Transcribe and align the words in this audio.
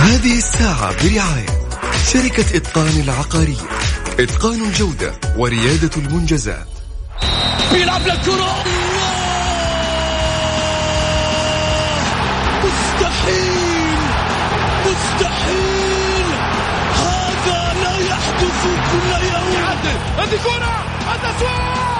هذه 0.00 0.38
الساعة 0.38 0.92
برعاية 1.02 1.68
شركة 2.12 2.56
إتقان 2.56 3.00
العقارية 3.00 3.68
إتقان 4.20 4.64
الجودة 4.64 5.14
وريادة 5.36 5.90
المنجزات. 5.96 6.66
بيلعب 7.72 8.00
للكرة 8.00 8.64
مستحيل 12.64 13.98
مستحيل. 14.86 16.26
هذا 16.94 17.74
لا 17.82 17.98
يحدث 17.98 18.62
كل 18.92 19.10
يوم. 19.26 19.64
هذه 20.18 20.38
كرة. 20.44 20.84
التسويق 21.14 21.99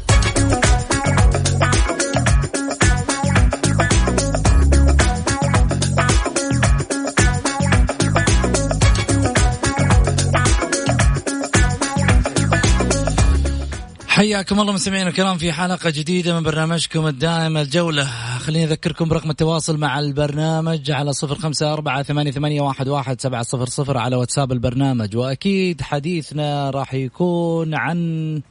حياكم 14.21 14.59
الله 14.59 14.73
مستمعينا 14.73 15.09
الكرام 15.09 15.37
في 15.37 15.51
حلقة 15.51 15.89
جديدة 15.89 16.33
من 16.33 16.43
برنامجكم 16.43 17.07
الدائم 17.07 17.57
الجولة. 17.57 18.09
خليني 18.39 18.65
أذكركم 18.65 19.09
برقم 19.09 19.29
التواصل 19.29 19.77
مع 19.77 19.99
البرنامج 19.99 20.91
على 20.91 21.13
صفر 21.13 21.35
خمسة 21.35 21.73
أربعة 21.73 22.03
ثمانية, 22.03 22.31
ثمانية 22.31 22.61
واحد, 22.61 22.87
واحد 22.87 23.21
سبعة 23.21 23.43
صفر 23.43 23.65
صفر 23.65 23.97
على 23.97 24.15
واتساب 24.15 24.51
البرنامج. 24.51 25.15
وأكيد 25.15 25.81
حديثنا 25.81 26.69
راح 26.69 26.93
يكون 26.93 27.75
عن 27.75 28.41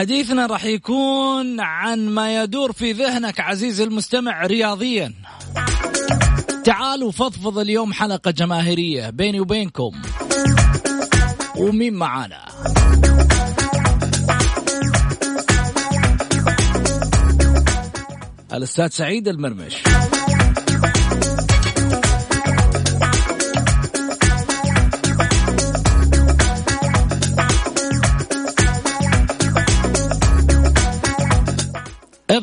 حديثنا 0.00 0.46
راح 0.46 0.64
يكون 0.64 1.60
عن 1.60 2.08
ما 2.08 2.42
يدور 2.42 2.72
في 2.72 2.92
ذهنك 2.92 3.40
عزيزي 3.40 3.84
المستمع 3.84 4.46
رياضيا. 4.46 5.14
تعالوا 6.64 7.10
فضفض 7.10 7.58
اليوم 7.58 7.92
حلقة 7.92 8.30
جماهيرية 8.30 9.10
بيني 9.10 9.40
وبينكم. 9.40 9.92
ومين 11.56 11.94
معانا؟ 11.94 12.44
الأستاذ 18.52 18.88
سعيد 18.88 19.28
المرمش. 19.28 19.74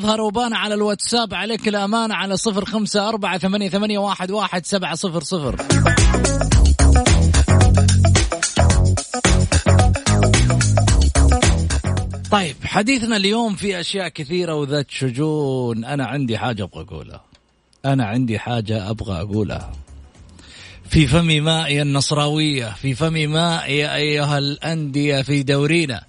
اظهر 0.07 0.21
وبان 0.21 0.53
على 0.53 0.73
الواتساب 0.73 1.33
عليك 1.33 1.67
الأمانة 1.67 2.15
على 2.15 2.37
صفر 2.37 2.65
خمسة 2.65 3.09
أربعة 3.09 3.37
ثمانية, 3.37 3.69
ثمانية 3.69 3.99
واحد, 3.99 4.31
واحد 4.31 4.65
سبعة 4.65 4.95
صفر 4.95 5.23
صفر. 5.23 5.55
طيب 12.31 12.55
حديثنا 12.63 13.17
اليوم 13.17 13.55
في 13.55 13.79
أشياء 13.79 14.07
كثيرة 14.07 14.53
وذات 14.55 14.91
شجون. 14.91 15.85
أنا 15.85 16.05
عندي 16.05 16.37
حاجة 16.37 16.63
أبغى 16.63 16.81
أقولها. 16.83 17.23
أنا 17.85 18.05
عندي 18.05 18.39
حاجة 18.39 18.89
أبغى 18.89 19.21
أقولها. 19.21 19.71
في 20.89 21.07
فم 21.07 21.25
ماء 21.25 21.81
النصراوية 21.81 22.65
في 22.81 22.93
فم 22.93 23.13
ماء 23.13 23.69
أيها 23.69 24.37
الأندية 24.37 25.21
في 25.21 25.43
دورينا. 25.43 26.06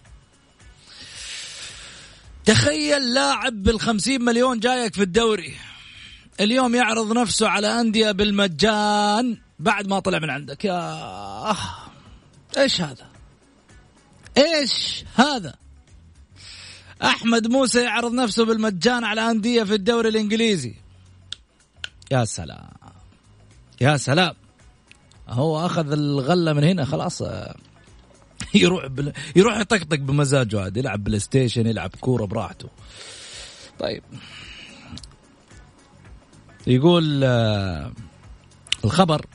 تخيل 2.48 3.14
لاعب 3.14 3.62
بالخمسين 3.62 4.24
مليون 4.24 4.60
جايك 4.60 4.94
في 4.94 5.02
الدوري. 5.02 5.54
اليوم 6.40 6.74
يعرض 6.74 7.12
نفسه 7.12 7.48
على 7.48 7.80
أندية 7.80 8.10
بالمجان 8.10 9.38
بعد 9.58 9.88
ما 9.88 10.00
طلع 10.00 10.18
من 10.18 10.30
عندك. 10.30 10.64
يا. 10.64 11.56
إيش 12.58 12.80
هذا؟ 12.80 13.06
إيش 14.38 15.04
هذا؟ 15.14 15.54
أحمد 17.02 17.46
موسى 17.46 17.82
يعرض 17.82 18.12
نفسه 18.12 18.44
بالمجان 18.44 19.04
على 19.04 19.30
أندية 19.30 19.62
في 19.62 19.74
الدوري 19.74 20.08
الإنجليزي. 20.08 20.74
يا 22.10 22.24
سلام. 22.24 22.70
يا 23.80 23.96
سلام. 23.96 24.34
هو 25.28 25.66
أخذ 25.66 25.92
الغلة 25.92 26.52
من 26.52 26.64
هنا 26.64 26.84
خلاص. 26.84 27.22
يروح 28.62 28.86
بل... 28.86 29.12
يروح 29.36 29.58
يطقطق 29.58 29.98
بمزاجه 29.98 30.60
عاد 30.60 30.76
يلعب 30.76 31.04
PlayStation 31.04 31.66
يلعب 31.66 31.90
كورة 32.00 32.24
براحته. 32.24 32.68
طيب. 33.78 34.02
يقول 36.66 37.20
آه، 37.24 37.92
الخبر. 38.84 39.26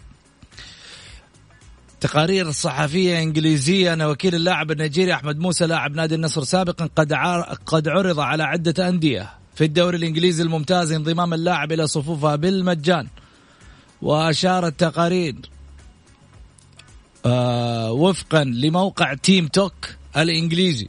تقارير 2.01 2.49
الصحفية 2.49 3.19
إنجليزية 3.19 3.93
أن 3.93 4.01
وكيل 4.01 4.35
اللاعب 4.35 4.71
النيجيري 4.71 5.13
أحمد 5.13 5.39
موسى 5.39 5.65
لاعب 5.65 5.95
نادي 5.95 6.15
النصر 6.15 6.43
سابقا 6.43 6.89
قد 6.95 7.13
قد 7.65 7.87
عرض 7.87 8.19
على 8.19 8.43
عدة 8.43 8.89
أندية 8.89 9.29
في 9.55 9.63
الدوري 9.63 9.97
الإنجليزي 9.97 10.43
الممتاز 10.43 10.91
انضمام 10.91 11.33
اللاعب 11.33 11.71
إلى 11.71 11.87
صفوفها 11.87 12.35
بالمجان. 12.35 13.07
وأشار 14.01 14.67
التقارير 14.67 15.35
آه 17.25 17.91
وفقا 17.91 18.43
لموقع 18.43 19.13
TEAMtalk 19.13 19.73
الإنجليزي 20.17 20.87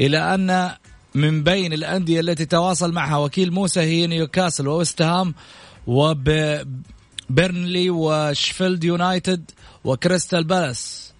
إلى 0.00 0.34
أن 0.34 0.70
من 1.14 1.42
بين 1.42 1.72
الأندية 1.72 2.20
التي 2.20 2.46
تواصل 2.46 2.92
معها 2.92 3.16
وكيل 3.16 3.52
موسى 3.52 3.80
هي 3.80 4.06
نيوكاسل 4.06 4.68
ووستهام 4.68 5.34
وبرنلي 5.86 6.70
وشفيلد 7.90 8.84
يونايتد 8.84 9.50
وكريستال 9.84 10.44
بالاس. 10.44 11.12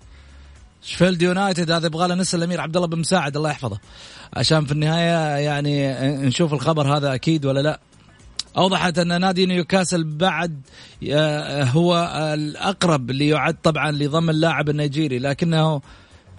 شفيلد 0.83 1.23
يونايتد 1.23 1.71
هذا 1.71 1.87
يبغى 1.87 2.09
له 2.09 2.15
نسال 2.15 2.39
الأمير 2.39 2.61
عبد 2.61 2.77
الله 2.77 2.89
بن 2.89 2.99
مساعد 2.99 3.37
الله 3.37 3.51
يحفظه. 3.51 3.79
عشان 4.35 4.67
في 4.67 4.73
النهاية 4.73 5.37
يعني 5.37 5.93
نشوف 6.27 6.53
الخبر 6.53 6.97
هذا 6.97 7.15
أكيد 7.15 7.47
ولا 7.47 7.61
لا. 7.61 7.81
أوضحت 8.57 8.99
أن 8.99 9.21
نادي 9.21 9.47
نيوكاسل 9.47 10.05
بعد 10.05 10.61
آه، 11.13 11.65
هو 11.65 12.13
الأقرب 12.35 13.11
ليعد 13.11 13.57
طبعا 13.63 13.93
لضم 13.93 14.31
اللاعب 14.31 14.69
النيجيري 14.69 15.19
لكنه 15.19 15.81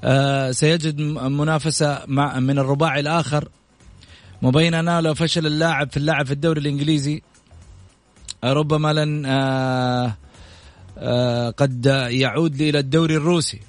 آه، 0.04 0.52
سيجد 0.52 1.02
منافسة 1.02 2.02
مع 2.08 2.40
من 2.40 2.60
الرباعي 2.60 3.00
الآخر. 3.00 3.50
مبينا 4.42 5.02
لو 5.02 5.14
فشل 5.14 5.48
اللاعب 5.48 5.92
في 5.92 5.98
اللعب 5.98 6.26
في 6.26 6.32
الدوري 6.32 6.62
الإنجليزي 6.62 7.22
ربما 8.44 8.94
لن 8.94 9.26
آه، 10.98 11.50
قد 11.50 11.86
يعود 12.10 12.62
إلى 12.62 12.80
الدوري 12.80 13.16
الروسي. 13.16 13.60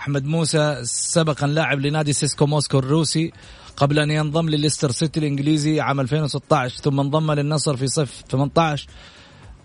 أحمد 0.00 0.24
موسى 0.24 0.80
سبقا 0.84 1.46
لاعب 1.46 1.80
لنادي 1.80 2.12
سيسكو 2.12 2.46
موسكو 2.46 2.78
الروسي. 2.78 3.32
قبل 3.80 3.98
أن 3.98 4.10
ينضم 4.10 4.48
لليستر 4.48 4.90
سيتي 4.90 5.20
الإنجليزي 5.20 5.80
عام 5.80 6.00
2016 6.00 6.76
ثم 6.76 7.00
انضم 7.00 7.32
للنصر 7.32 7.76
في 7.76 7.86
صيف 7.86 8.22
18 8.30 8.86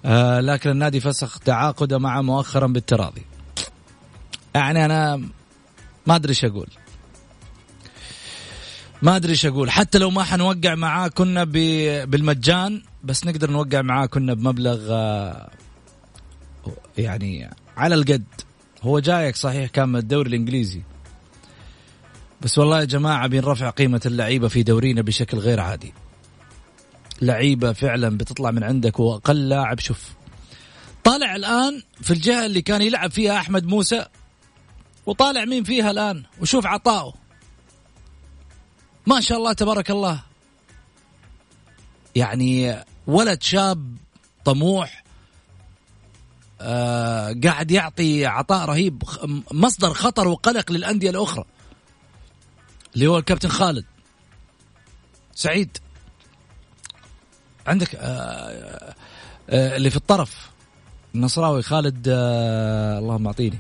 آه 0.06 0.39
لكن 0.39 0.69
النادي 0.69 1.00
فسخ 1.00 1.39
تعاقده 1.39 1.97
معه 2.00 2.21
مؤخرا 2.21 2.67
بالتراضي. 2.67 3.25
يعني 4.56 4.85
أنا 4.85 5.15
ما 6.07 6.15
أدري 6.15 6.29
إيش 6.29 6.45
أقول. 6.45 6.67
ما 9.01 9.15
أدري 9.15 9.31
إيش 9.31 9.45
أقول. 9.45 9.71
حتى 9.71 9.97
لو 9.97 10.09
ما 10.09 10.23
حنوقع 10.23 10.75
معاه 10.75 11.07
كنا 11.07 11.44
بالمجان 12.06 12.81
بس 13.03 13.25
نقدر 13.25 13.51
نوقع 13.51 13.81
معاه 13.81 14.06
كنا 14.06 14.33
بمبلغ 14.33 14.88
آه 14.91 15.50
يعني 16.97 17.50
على 17.77 17.95
القد. 17.95 18.23
هو 18.81 19.00
جايك 19.00 19.35
صحيح 19.35 19.69
كان 19.69 19.89
من 19.89 19.95
الدوري 19.95 20.29
الإنجليزي. 20.29 20.81
بس 22.45 22.57
والله 22.57 22.80
يا 22.80 22.86
جماعة 22.86 23.27
بينرفع 23.27 23.69
قيمة 23.69 24.01
اللعيبة 24.06 24.47
في 24.47 24.63
دورينا 24.63 25.01
بشكل 25.01 25.38
غير 25.38 25.59
عادي. 25.59 25.94
لعيبة 27.21 27.74
فعلا 27.74 28.18
بتطلع 28.18 28.51
من 28.51 28.63
عندك 28.63 29.00
وأقل 29.00 29.50
لاعب 29.50 29.80
شوف. 29.80 30.13
طالع 31.03 31.36
الآن 31.36 31.83
في 32.01 32.12
الجهة 32.12 32.45
اللي 32.45 32.62
كان 32.62 32.81
يلعب 32.81 33.12
فيها 33.12 33.38
أحمد 33.38 33.65
موسى 33.65 34.06
وطالع 35.06 35.45
مين 35.45 35.63
فيها 35.63 35.92
الآن؟ 35.92 36.24
وشوف 36.42 36.65
عطاؤه. 36.65 37.13
ما 39.07 39.21
شاء 39.21 39.38
الله 39.38 39.53
تبارك 39.53 39.91
الله. 39.91 40.21
يعني 42.15 42.83
ولد 43.07 43.44
شاب 43.44 43.95
طموح 44.45 45.03
آه 46.62 47.36
قاعد 47.44 47.71
يعطي 47.71 48.25
عطاء 48.25 48.65
رهيب 48.65 49.03
مصدر 49.51 49.94
خطر 49.94 50.27
وقلق 50.27 50.71
للأندية 50.71 51.09
الأخرى. 51.09 51.45
اللي 52.95 53.07
هو 53.07 53.18
الكابتن 53.18 53.50
خالد. 53.50 53.86
سعيد. 55.36 55.77
عندك 57.68 57.95
آه 57.95 58.94
آه 59.50 59.77
اللي 59.77 59.89
في 59.89 59.97
الطرف. 59.97 60.50
النصراوي 61.15 61.62
خالد 61.62 62.07
آه 62.09 63.00
اللهم 63.00 63.27
أعطيني. 63.27 63.57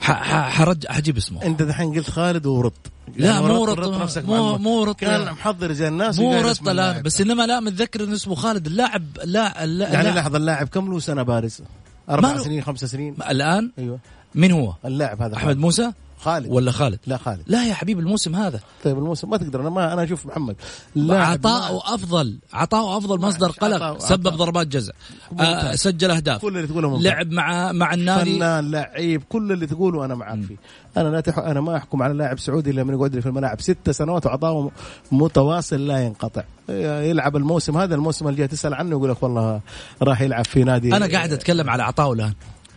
حرج 0.00 0.86
حجيب 0.86 1.16
اسمه. 1.16 1.42
أنت 1.42 1.62
دحين 1.62 1.94
قلت 1.94 2.10
خالد 2.10 2.46
ورط 2.46 2.72
لا 3.16 3.26
يعني 3.26 3.46
مو 3.46 3.64
رط 3.64 4.18
مو 4.18 4.58
مو 4.58 4.84
رط 4.84 4.98
كان 4.98 5.32
محضر 5.32 5.72
زي 5.72 5.88
الناس 5.88 6.18
مو 6.18 6.40
رط 6.40 6.68
الآن 6.68 7.02
بس 7.02 7.20
إنما 7.20 7.46
لا 7.46 7.60
متذكر 7.60 8.04
انه 8.04 8.14
اسمه 8.14 8.34
خالد 8.34 8.66
اللاعب 8.66 9.04
لا, 9.24 9.66
لا 9.66 9.92
يعني 9.92 10.10
لحظه 10.10 10.36
اللاعب 10.36 10.68
كم 10.68 10.92
له 10.92 10.98
سنة 10.98 11.22
بارز؟ 11.22 11.62
أربع 12.10 12.38
سنين 12.38 12.62
خمس 12.62 12.84
سنين. 12.84 13.16
الآن؟ 13.30 13.72
أيوه. 13.78 13.98
مين 14.34 14.52
هو؟ 14.52 14.74
اللاعب 14.84 15.22
هذا 15.22 15.36
أحمد 15.36 15.56
موسى؟ 15.56 15.92
خالد. 16.18 16.46
ولا 16.50 16.72
خالد؟ 16.72 16.98
لا 17.06 17.16
خالد. 17.16 17.42
لا 17.46 17.66
يا 17.68 17.74
حبيبي 17.74 18.00
الموسم 18.00 18.36
هذا. 18.36 18.60
طيب 18.84 18.98
الموسم 18.98 19.30
ما 19.30 19.36
تقدر 19.36 19.60
أنا 19.60 19.70
ما 19.70 19.92
أنا 19.92 20.04
أشوف 20.04 20.26
محمد. 20.26 20.56
عطاؤه 20.96 21.94
أفضل. 21.94 22.38
عطاؤه 22.52 22.96
أفضل 22.98 23.20
مصدر 23.20 23.50
قلق 23.50 23.98
سبب 23.98 24.28
ضربات 24.28 24.66
جزاء. 24.66 24.94
آه 25.40 25.74
سجل 25.74 26.10
أهداف. 26.10 26.42
كل 26.42 26.56
اللي 26.56 26.66
تقوله 26.66 27.00
لعب 27.00 27.30
مع 27.30 27.72
مع 27.72 27.94
النادي. 27.94 28.36
فنان 28.36 28.70
لعيب 28.70 29.22
كل 29.28 29.52
اللي 29.52 29.66
تقوله 29.66 30.04
أنا 30.04 30.14
معك 30.14 30.40
فيه. 30.40 30.56
أنا 30.96 31.08
لا 31.08 31.20
تح... 31.20 31.38
أنا 31.38 31.60
ما 31.60 31.76
أحكم 31.76 32.02
على 32.02 32.14
لاعب 32.14 32.38
سعودي 32.38 32.70
إلا 32.70 32.84
من 32.84 32.94
يقعد 32.94 33.14
لي 33.14 33.22
في 33.22 33.28
الملاعب 33.28 33.60
ست 33.60 33.90
سنوات 33.90 34.26
وعطاؤه 34.26 34.70
متواصل 35.12 35.86
لا 35.86 35.98
ينقطع. 35.98 36.42
يلعب 36.68 37.36
الموسم 37.36 37.76
هذا 37.76 37.94
الموسم 37.94 38.28
اللي 38.28 38.38
جاي 38.38 38.48
تسأل 38.48 38.74
عنه 38.74 38.90
يقول 38.90 39.10
لك 39.10 39.22
والله 39.22 39.60
راح 40.02 40.20
يلعب 40.20 40.44
في 40.44 40.64
نادي 40.64 40.96
أنا 40.96 41.06
قاعد 41.06 41.32
أتكلم 41.32 41.70
على 41.70 41.82
عطاؤه 41.82 42.12
الآن. 42.12 42.32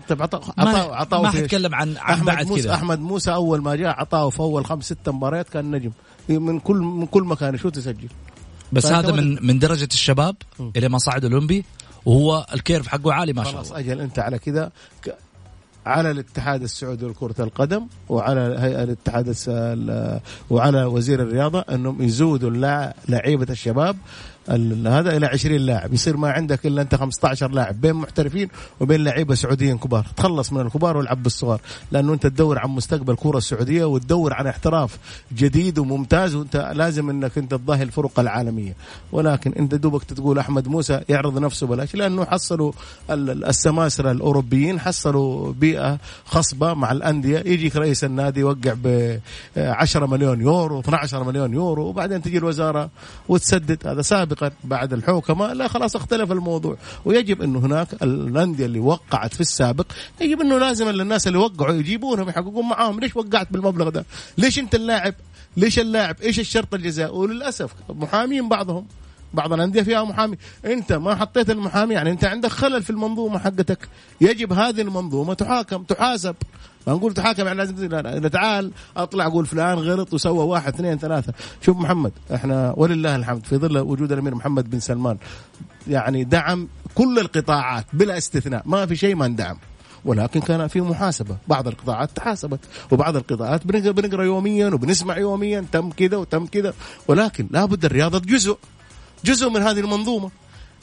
طيب 0.09 0.21
عطاء 0.21 0.41
عطاء 0.57 0.93
عطاء 0.93 1.21
ما 1.21 1.29
حتكلم 1.29 1.75
عن 1.75 1.97
عن 1.97 2.25
بعد 2.25 2.45
كذا. 2.45 2.73
أحمد 2.73 2.99
موسى 2.99 3.33
أول 3.33 3.61
ما 3.61 3.75
جاء 3.75 3.99
عطاه 3.99 4.29
في 4.29 4.39
أول 4.39 4.65
خمس 4.65 4.85
ست 4.85 5.09
مباريات 5.09 5.49
كان 5.49 5.71
نجم. 5.71 5.91
من 6.29 6.59
كل 6.59 6.77
من 6.77 7.05
كل 7.05 7.23
مكان 7.23 7.57
شو 7.57 7.69
تسجل 7.69 8.09
بس 8.71 8.85
هذا 8.85 9.11
من 9.11 9.45
من 9.45 9.59
درجة 9.59 9.89
الشباب 9.93 10.35
إلى 10.75 10.89
ما 10.89 10.97
صعد 10.97 11.25
الاولمبي 11.25 11.65
وهو 12.05 12.45
الكيرف 12.53 12.87
حقه 12.87 13.13
عالي 13.13 13.33
ما 13.33 13.43
شاء 13.43 13.51
الله. 13.51 13.63
خلاص 13.63 13.77
أجل 13.77 14.01
أنت 14.01 14.19
على 14.19 14.39
كذا. 14.39 14.71
على 15.85 16.11
الاتحاد 16.11 16.63
السعودي 16.63 17.05
لكرة 17.05 17.35
القدم 17.39 17.87
وعلى 18.09 18.55
هيئة 18.59 18.83
الاتحاد 18.83 19.35
وعلى 20.49 20.83
وزير 20.83 21.21
الرياضة 21.21 21.59
أنهم 21.59 22.01
يزودوا 22.01 22.49
لعيبة 23.09 23.47
الشباب. 23.49 23.97
هذا 24.49 25.17
إلى 25.17 25.25
20 25.25 25.57
لاعب. 25.57 25.93
يصير 25.93 26.17
ما 26.17 26.31
عندك 26.31 26.65
إلا 26.65 26.81
أنت 26.81 26.95
15 26.95 27.51
لاعب 27.51 27.81
بين 27.81 27.93
محترفين 27.93 28.49
وبين 28.79 29.03
لعيبة 29.03 29.35
سعوديين 29.35 29.77
كبار. 29.77 30.05
تخلص 30.17 30.53
من 30.53 30.61
الكبار 30.61 30.97
والعب 30.97 31.23
بالصغار. 31.23 31.61
لأنه 31.91 32.13
أنت 32.13 32.27
تدور 32.27 32.59
عن 32.59 32.69
مستقبل 32.69 33.13
الكرة 33.13 33.37
السعودية 33.37 33.85
وتدور 33.85 34.33
عن 34.33 34.47
احتراف 34.47 34.97
جديد 35.35 35.79
وممتاز 35.79 36.35
وأنت 36.35 36.71
لازم 36.75 37.09
إنك 37.09 37.37
أنت 37.37 37.51
تضاهي 37.51 37.83
الفرق 37.83 38.19
العالمية. 38.19 38.75
ولكن 39.11 39.53
أنت 39.53 39.75
دوبك 39.75 40.03
تقول 40.03 40.39
أحمد 40.39 40.67
موسى 40.67 41.01
يعرض 41.09 41.39
نفسه 41.39 41.67
بلاش. 41.67 41.95
لأنه 41.95 42.25
حصلوا 42.25 42.71
السماسرة 43.09 44.11
الأوروبيين 44.11 44.79
حصلوا 44.79 45.53
بيئة 45.53 45.97
خصبة 46.25 46.73
مع 46.73 46.91
الأندية. 46.91 47.39
يجيك 47.39 47.75
رئيس 47.75 48.03
النادي 48.03 48.39
يوقع 48.39 48.73
ب 48.83 49.19
10 49.57 50.05
مليون 50.05 50.41
يورو 50.41 50.79
12 50.79 51.23
مليون 51.23 51.53
يورو 51.53 51.85
وبعدين 51.85 52.21
تجي 52.21 52.37
الوزارة 52.37 52.89
وتسدد. 53.29 53.87
هذا 53.87 54.01
سابق 54.01 54.36
سابقا 54.37 54.55
بعد 54.63 54.93
الحوكمه 54.93 55.53
لا 55.53 55.67
خلاص 55.67 55.95
اختلف 55.95 56.31
الموضوع. 56.31 56.77
ويجب 57.05 57.41
إنه 57.41 57.59
هناك 57.59 57.87
الأندية 58.03 58.65
اللي 58.65 58.79
وقعت 58.79 59.33
في 59.33 59.41
السابق 59.41 59.85
يجب 60.21 60.41
إنه 60.41 60.57
لازم 60.57 60.89
الناس 60.89 61.27
اللي 61.27 61.37
وقعوا 61.37 61.73
يجيبونهم 61.73 62.29
يحققون 62.29 62.69
معاهم. 62.69 62.99
ليش 62.99 63.15
وقعت 63.15 63.47
بالمبلغ 63.51 63.89
ده؟ 63.89 64.05
ليش 64.37 64.59
أنت 64.59 64.75
اللاعب؟ 64.75 65.13
ليش 65.57 65.79
اللاعب؟ 65.79 66.15
إيش 66.23 66.39
الشرط 66.39 66.73
الجزاء 66.73 67.15
وللأسف 67.15 67.71
محامين 67.89 68.49
بعضهم 68.49 68.87
بعض 69.33 69.53
الأندية 69.53 69.81
فيها 69.81 70.03
محامي. 70.03 70.37
أنت 70.65 70.93
ما 70.93 71.15
حطيت 71.15 71.49
المحامي 71.49 71.93
يعني 71.93 72.11
أنت 72.11 72.25
عندك 72.25 72.49
خلل 72.49 72.83
في 72.83 72.89
المنظومة 72.89 73.39
حقتك. 73.39 73.89
يجب 74.21 74.53
هذه 74.53 74.81
المنظومة 74.81 75.33
تحاكم 75.33 75.83
تحاسب. 75.83 76.35
نقول 76.93 77.13
تحاكم 77.13 77.45
يعني 77.45 77.57
لازم 77.57 77.85
لا 77.85 78.27
تعال 78.27 78.71
أطلع 78.97 79.25
أقول 79.25 79.45
فلان 79.45 79.77
غلط 79.77 80.13
وسوى 80.13 80.45
واحد 80.45 80.73
اثنين 80.73 80.97
ثلاثة. 80.97 81.33
شوف 81.61 81.77
محمد 81.77 82.11
إحنا 82.35 82.73
ولله 82.77 83.15
الحمد 83.15 83.45
في 83.45 83.57
ظل 83.57 83.77
وجود 83.77 84.11
الأمير 84.11 84.35
محمد 84.35 84.69
بن 84.69 84.79
سلمان. 84.79 85.17
يعني 85.87 86.23
دعم 86.23 86.67
كل 86.95 87.19
القطاعات 87.19 87.85
بلا 87.93 88.17
استثناء 88.17 88.61
ما 88.65 88.85
في 88.85 88.95
شيء 88.95 89.15
ما 89.15 89.25
اندعم. 89.25 89.57
ولكن 90.05 90.39
كان 90.39 90.67
في 90.67 90.81
محاسبة 90.81 91.37
بعض 91.47 91.67
القطاعات 91.67 92.11
تحاسبت 92.15 92.59
وبعض 92.91 93.15
القطاعات 93.15 93.67
بنقرا 93.67 94.23
يوميا 94.23 94.67
وبنسمع 94.67 95.17
يوميا 95.17 95.65
تم 95.71 95.89
كذا 95.91 96.17
وتم 96.17 96.45
كذا. 96.45 96.73
ولكن 97.07 97.47
لابد 97.51 97.85
الرياضة 97.85 98.19
جزء 98.19 98.57
جزء 99.25 99.49
من 99.49 99.61
هذه 99.61 99.79
المنظومة. 99.79 100.31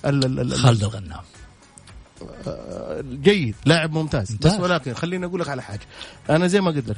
خالد 0.03 0.83
الغنام. 0.83 1.23
جيد 3.23 3.55
لاعب 3.67 3.93
ممتاز, 3.93 4.33
ممتاز. 4.33 4.55
بس 4.55 4.61
ولكن 4.61 4.95
خليني 4.95 5.27
أقول 5.27 5.41
لك 5.41 5.49
على 5.49 5.63
حاجة. 5.63 5.81
أنا 6.31 6.47
زي 6.47 6.61
ما 6.61 6.71
قلت 6.71 6.89
لك 6.89 6.97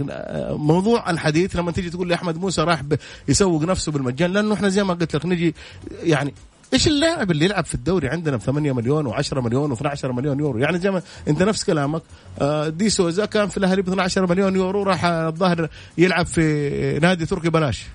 موضوع 0.50 1.10
الحديث 1.10 1.56
لما 1.56 1.72
تيجي 1.72 1.90
تقول 1.90 2.08
لي 2.08 2.14
احمد 2.14 2.36
موسى 2.38 2.62
راح 2.62 2.82
يسوق 3.28 3.62
نفسه 3.62 3.92
بالمجان 3.92 4.32
لأنه 4.32 4.54
إحنا 4.54 4.68
زي 4.68 4.84
ما 4.84 4.94
قلت 4.94 5.16
لك 5.16 5.26
نجي 5.26 5.54
يعني 6.02 6.34
إيش 6.72 6.88
اللاعب 6.88 7.30
اللي 7.30 7.44
يلعب 7.44 7.64
في 7.64 7.74
الدوري 7.74 8.08
عندنا 8.08 8.36
ب 8.36 8.40
8 8.40 8.72
مليون 8.72 9.12
و10 9.12 9.32
مليون 9.32 9.76
و12 9.76 10.04
مليون 10.04 10.38
يورو؟ 10.38 10.58
يعني 10.58 10.78
زي 10.78 10.90
ما 10.90 11.02
أنت 11.28 11.42
نفس 11.42 11.64
كلامك 11.64 12.02
آه، 12.38 12.68
دي 12.68 12.90
سوزا 12.90 13.24
كان 13.24 13.48
في 13.48 13.56
الأهلي 13.56 13.82
ب 13.82 13.88
12 13.88 14.26
مليون 14.26 14.56
يورو 14.56 14.82
راح 14.82 15.04
الظاهر 15.04 15.68
يلعب 15.98 16.26
في 16.26 16.98
نادي 17.02 17.26
تركي 17.26 17.50
بلاش. 17.50 17.86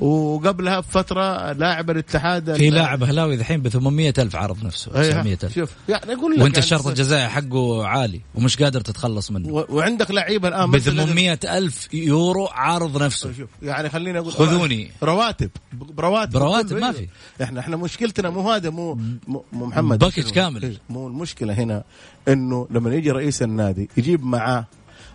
وقبلها 0.00 0.80
بفترة 0.80 1.52
لاعب 1.52 1.90
الاتحاد 1.90 2.56
في 2.56 2.70
لاعب 2.70 3.02
اهلاوي 3.02 3.36
ذحين 3.36 3.62
ب 3.62 3.68
800 3.68 4.14
ألف 4.18 4.36
عرض 4.36 4.64
نفسه 4.64 4.92
900 4.92 5.38
ألف. 5.44 5.54
شوف 5.54 5.70
يعني 5.88 6.12
أقول 6.14 6.32
لك 6.32 6.42
وأنت 6.42 6.54
يعني 6.54 6.58
الشرط 6.58 6.86
الجزائي 6.86 7.28
حقه 7.28 7.86
عالي 7.86 8.20
ومش 8.34 8.62
قادر 8.62 8.80
تتخلص 8.80 9.30
منه. 9.30 9.48
و... 9.48 9.64
وعندك 9.68 10.10
لعيبة 10.10 10.48
الآن 10.48 10.70
ب 10.70 10.78
800 10.78 11.38
ألف 11.44 11.94
يورو 11.94 12.46
عرض 12.46 13.02
نفسه. 13.02 13.32
شوف 13.32 13.48
يعني 13.62 13.88
خليني 13.90 14.18
أقول 14.18 14.32
خذوني. 14.32 14.90
رواتب 15.02 15.50
برواتب 15.72 16.32
برواتب 16.32 16.76
ما 16.76 16.92
في. 16.92 17.08
إحنا 17.42 17.60
إحنا 17.60 17.76
مشكلتنا 17.76 18.30
مو 18.30 18.50
هذا 18.50 18.70
مو 18.70 18.98
مو 19.28 19.44
محمد. 19.52 19.98
باكج 19.98 20.30
كامل. 20.30 20.62
إيه، 20.62 20.76
مو 20.88 21.06
المشكلة 21.06 21.54
هنا 21.54 21.84
إنه 22.28 22.68
لما 22.70 22.94
يجي 22.94 23.10
رئيس 23.10 23.42
النادي 23.42 23.88
يجيب 23.96 24.24
معاه 24.24 24.66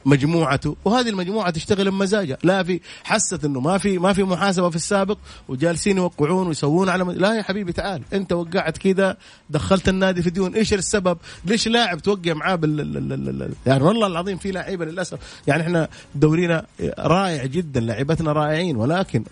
مجموعته 0.05 0.75
وهذه 0.85 1.09
المجموعة 1.09 1.49
تشتغل 1.49 1.91
بمزاجها. 1.91 2.37
لا 2.43 2.63
في 2.63 2.79
حست 3.03 3.45
إنه 3.45 3.59
ما 3.59 3.77
في 3.77 3.97
ما 3.97 4.13
في 4.13 4.23
محاسبة 4.23 4.69
في 4.69 4.75
السابق 4.75 5.17
وجالسين 5.47 5.97
يوقعون 5.97 6.47
ويسوون 6.47 6.89
على 6.89 7.03
لا 7.03 7.37
يا 7.37 7.41
حبيبي 7.41 7.71
تعال. 7.71 8.01
أنت 8.13 8.33
وقعت 8.33 8.77
كذا 8.77 9.17
دخلت 9.49 9.89
النادي 9.89 10.21
في 10.21 10.29
ديون. 10.29 10.55
إيش 10.55 10.73
السبب؟ 10.73 11.17
ليش 11.45 11.67
لاعب 11.67 11.99
توقع 11.99 12.33
معاه 12.33 12.55
بال 12.55 13.53
يعني 13.65 13.83
والله 13.83 14.07
العظيم 14.07 14.37
في 14.37 14.51
لعيبة 14.51 14.85
للأسف. 14.85 15.19
يعني 15.47 15.63
إحنا 15.63 15.87
دورينا 16.15 16.65
رائع 16.99 17.45
جدا 17.45 17.79
لعيبتنا 17.79 18.31
رائعين 18.31 18.77
ولكن 18.77 19.23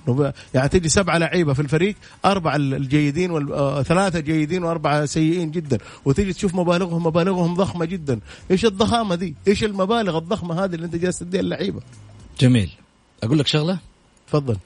يعني 0.53 0.69
تجي 0.69 0.89
سبعة 0.89 1.17
لعيبة 1.17 1.53
في 1.53 1.61
الفريق 1.61 1.95
أربعة 2.25 2.55
الجيدين 2.55 3.31
وثلاثه 3.31 4.19
جيدين 4.19 4.63
وأربعة 4.63 5.05
سيئين 5.05 5.51
جدا. 5.51 5.77
وتجي 6.05 6.33
تشوف 6.33 6.55
مبالغهم 6.55 7.05
مبالغهم 7.05 7.53
ضخمة 7.53 7.85
جدا. 7.85 8.19
إيش 8.51 8.65
الضخامة 8.65 9.15
دي؟ 9.15 9.35
إيش 9.47 9.63
المبالغ 9.63 10.17
الضخمة 10.17 10.62
هذه 10.63 10.75
اللي 10.75 10.85
انت 10.85 10.95
جالس 10.95 11.19
تديها 11.19 11.41
اللعيبة. 11.41 11.81
جميل. 12.39 12.71
أقول 13.23 13.39
لك 13.39 13.47
شغلة؟ 13.47 13.77
تفضل. 14.27 14.57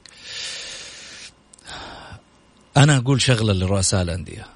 أنا 2.76 2.96
أقول 2.96 3.22
شغلة 3.22 3.52
لرؤساء 3.52 4.02
الأندية. 4.02 4.46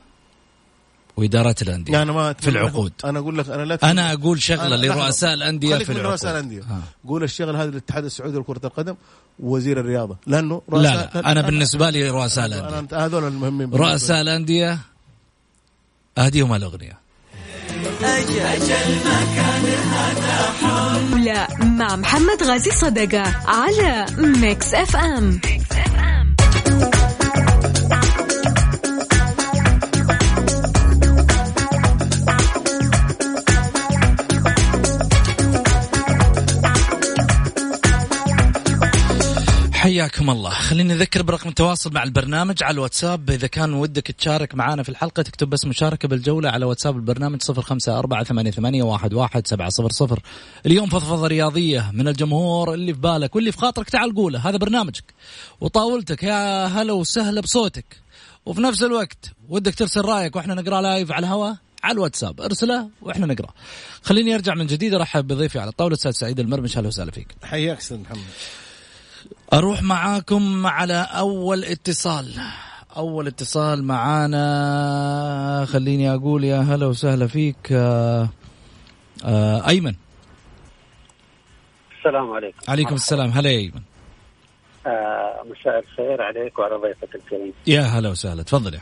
وإدارات 1.16 1.62
الأندية. 1.62 1.92
يعني 1.92 2.12
ما 2.12 2.32
في 2.32 2.50
العقود. 2.50 2.92
أنا 3.04 3.18
أقول 3.18 3.38
لك 3.38 3.49
أنا 3.49 3.64
لا 3.64 3.90
أنا 3.90 4.12
أقول 4.12 4.42
شغلة 4.42 4.76
لرؤساء 4.76 5.34
الأندية 5.34 5.76
في 5.76 5.92
العقود 5.92 6.06
رؤساء 6.06 6.32
الأندية. 6.32 6.62
قول 7.08 7.22
الشغل 7.22 7.56
هذا 7.56 7.68
الاتحاد 7.68 8.04
السعودي 8.04 8.38
لكرة 8.38 8.61
القدم 8.64 8.94
وزير 9.38 9.80
الرياضة. 9.80 10.16
لأنه 10.26 10.62
لا, 10.72 10.78
لا. 10.78 11.32
أنا 11.32 11.40
بالنسبة 11.40 11.90
لي 11.90 12.11
رؤساء 12.11 12.46
الأندية. 12.46 13.04
هذول 13.04 13.25
المهمين 13.25 13.70
رؤساء 13.70 14.20
الأندية 14.20 14.78
اهديهم 16.18 16.54
الاغنيه 16.54 17.01
أجل 18.04 18.97
مكان 19.04 19.64
هذا 19.92 20.52
حب 20.62 21.18
لا 21.18 21.49
مع 21.64 21.97
محمد 21.97 22.42
غازي 22.42 22.71
صدقة 22.71 23.35
على 23.47 24.06
Mix 24.18 24.75
FM, 24.75 25.40
Mix 25.44 25.73
FM. 25.73 25.91
حياكم 39.82 40.30
الله. 40.30 40.50
خليني 40.50 40.92
أذكر 40.92 41.22
برقم 41.22 41.48
التواصل 41.48 41.92
مع 41.92 42.02
البرنامج 42.02 42.62
على 42.62 42.74
الواتساب. 42.74 43.30
إذا 43.30 43.46
كان 43.46 43.74
ودك 43.74 44.10
تشارك 44.10 44.54
معنا 44.54 44.82
في 44.82 44.88
الحلقة 44.88 45.22
تكتب 45.22 45.50
بس 45.50 45.64
مشاركة 45.64 46.08
بالجولة 46.08 46.50
على 46.50 46.64
واتساب 46.64 46.96
البرنامج 46.96 47.42
صفر 47.42 47.62
خمسة 47.62 47.98
أربعة 47.98 48.24
ثمانية, 48.24 48.82
واحد 48.82 49.46
سبعة 49.46 49.68
صفر 49.68 49.90
صفر. 49.90 50.20
اليوم 50.66 50.88
فضفضة 50.88 51.26
رياضية 51.26 51.90
من 51.92 52.08
الجمهور 52.08 52.74
اللي 52.74 52.94
في 52.94 53.00
بالك 53.00 53.36
واللي 53.36 53.52
في 53.52 53.58
خاطرك. 53.58 53.90
تعال 53.90 54.14
قوله 54.14 54.48
هذا 54.48 54.56
برنامجك. 54.56 55.04
وطاولتك 55.60 56.22
يا 56.22 56.66
هلا 56.66 56.92
وسهلا 56.92 57.40
بصوتك. 57.40 57.96
وفي 58.46 58.60
نفس 58.60 58.82
الوقت 58.82 59.32
ودك 59.48 59.74
ترسل 59.74 60.00
رأيك 60.00 60.36
وإحنا 60.36 60.54
نقرأ 60.54 60.80
لايف 60.80 61.12
على 61.12 61.26
الهواء 61.26 61.56
على 61.84 61.92
الواتساب. 61.92 62.40
ارسله 62.40 62.88
وإحنا 63.02 63.26
نقرأ. 63.26 63.50
خليني 64.02 64.34
أرجع 64.34 64.54
من 64.54 64.66
جديد 64.66 64.94
أرحب 64.94 65.26
بضيفي 65.26 65.58
على 65.58 65.70
الطاولة 65.70 65.94
أستاذ 65.94 66.10
سعيد 66.10 66.40
المرمش. 66.40 66.76
أهلا 66.76 66.88
وسهلا 66.88 67.10
فيك. 67.10 67.28
حياك 67.42 67.78
أستاذ 67.78 67.98
محمد. 67.98 68.24
أروح 69.52 69.82
معاكم 69.82 70.66
على 70.66 71.06
أول 71.18 71.64
اتصال. 71.64 72.26
أول 72.97 73.26
اتصال 73.26 73.85
معانا 73.85 75.64
خليني 75.73 76.14
أقول 76.14 76.44
يا 76.44 76.56
هلا 76.56 76.87
وسهلا 76.87 77.26
فيك 77.26 77.73
آآ 77.73 78.28
آآ 79.25 79.68
أيمن. 79.68 79.94
السلام 81.99 82.30
عليكم. 82.30 82.59
عليكم 82.68 82.94
السلام. 82.94 83.30
هلا 83.30 83.50
يا 83.50 83.59
أيمن. 83.59 83.80
آه 84.87 85.42
مساء 85.50 85.78
الخير 85.78 86.23
عليك 86.23 86.59
وعلى 86.59 86.75
ضيفك 86.76 87.14
الكريم. 87.14 87.52
يا 87.66 87.80
هلا 87.80 88.09
وسهلا. 88.09 88.42
تفضل 88.42 88.75
يا 88.75 88.80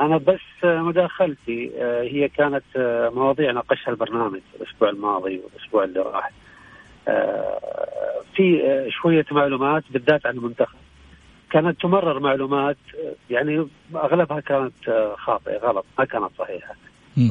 أنا 0.00 0.16
بس 0.18 0.64
مداخلتي 0.64 1.70
آه 1.80 2.02
هي 2.02 2.28
كانت 2.28 2.64
آه 2.76 3.10
مواضيع 3.14 3.52
ناقشها 3.52 3.90
البرنامج 3.90 4.40
الأسبوع 4.60 4.88
الماضي 4.88 5.40
والأسبوع 5.44 5.84
اللي 5.84 6.00
راح. 6.00 6.26
آه 6.26 6.32
في 8.36 8.62
آه 8.66 8.88
شوية 8.90 9.26
معلومات 9.30 9.84
بالذات 9.90 10.26
عن 10.26 10.34
المنتخب. 10.36 10.78
كانت 11.50 11.80
تمرر 11.82 12.20
معلومات 12.20 12.76
آه 12.94 13.14
يعني 13.30 13.66
أغلبها 13.94 14.40
كانت 14.40 14.88
آه 14.88 15.14
خاطئة 15.18 15.58
غلط 15.58 15.84
ما 15.98 16.04
كانت 16.04 16.30
صحيحة. 16.38 16.74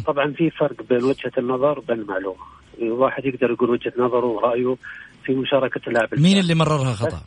طبعا 0.08 0.32
في 0.32 0.50
فرق 0.50 0.82
بين 0.90 1.04
وجهة 1.04 1.32
النظر 1.38 1.80
وبين 1.80 2.00
المعلومة. 2.00 2.44
الواحد 2.82 3.26
يقدر 3.26 3.52
يقول 3.52 3.70
وجهة 3.70 3.94
نظره 3.98 4.26
ورأيه 4.26 4.76
في 5.24 5.36
مشاركة 5.36 5.82
اللاعب 5.88 6.10
مين 6.18 6.38
اللي 6.38 6.56
مررها 6.56 6.94
خطأ؟ 6.94 7.22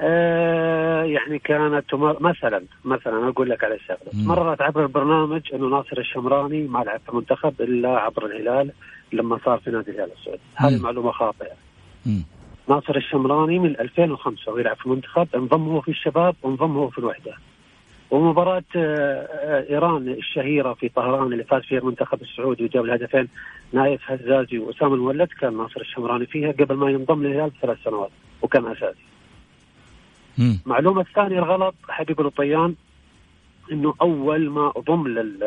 آه 0.00 1.02
يعني 1.02 1.38
كانت 1.38 1.90
تمر... 1.90 2.22
مثلا 2.22 2.64
مثلا 2.84 3.28
أقول 3.28 3.50
لك 3.50 3.64
على 3.64 3.78
شغلة. 3.78 4.10
مم. 4.12 4.26
مرت 4.28 4.60
عبر 4.62 4.82
البرنامج 4.82 5.42
أنه 5.54 5.68
ناصر 5.68 5.98
الشمراني 5.98 6.62
ما 6.62 6.78
لعب 6.78 7.00
في 7.00 7.08
المنتخب 7.08 7.54
إلا 7.60 7.88
عبر 7.88 8.26
الهلال. 8.26 8.72
لما 9.12 9.38
صار 9.44 9.58
في 9.58 9.70
نادي 9.70 9.90
الهلال 9.90 10.10
السعودي 10.18 10.40
هذه. 10.56 10.82
معلومة 10.82 11.12
خاطئة 11.12 11.52
مم. 12.06 12.22
ناصر 12.68 12.96
الشمراني 12.96 13.58
من 13.58 13.80
2005 13.80 14.52
ويلعب 14.52 14.76
في 14.76 14.86
المنتخب 14.86 15.28
انضم 15.34 15.68
هو 15.68 15.80
في 15.80 15.90
الشباب 15.90 16.36
وانضم 16.42 16.76
هو 16.76 16.88
في 16.90 16.98
الوحدة 16.98 17.34
ومباراة 18.10 18.62
آه، 18.76 18.80
آه، 19.26 19.70
إيران 19.70 20.08
الشهيرة 20.08 20.72
في 20.74 20.88
طهران 20.88 21.32
اللي 21.32 21.44
فاز 21.44 21.62
فيها 21.62 21.78
المنتخب 21.78 22.22
السعودي 22.22 22.64
وجاب 22.64 22.84
الهدفين 22.84 23.28
نايف 23.72 24.10
هزازي 24.10 24.58
وأسامة 24.58 24.94
المولد 24.94 25.28
كان 25.40 25.56
ناصر 25.56 25.80
الشمراني 25.80 26.26
فيها 26.26 26.52
قبل 26.52 26.74
ما 26.74 26.90
ينضم 26.90 27.22
للهلال 27.22 27.50
بثلاث 27.50 27.78
سنوات 27.84 28.10
وكان 28.42 28.66
أساسي. 28.66 28.98
مم. 30.38 30.58
المعلومة 30.66 31.00
الثانية 31.00 31.38
الغلط 31.38 31.74
حبيب 31.88 32.20
الطيان 32.20 32.74
إنه 33.72 33.94
أول 34.02 34.50
ما 34.50 34.72
ال- 35.18 35.42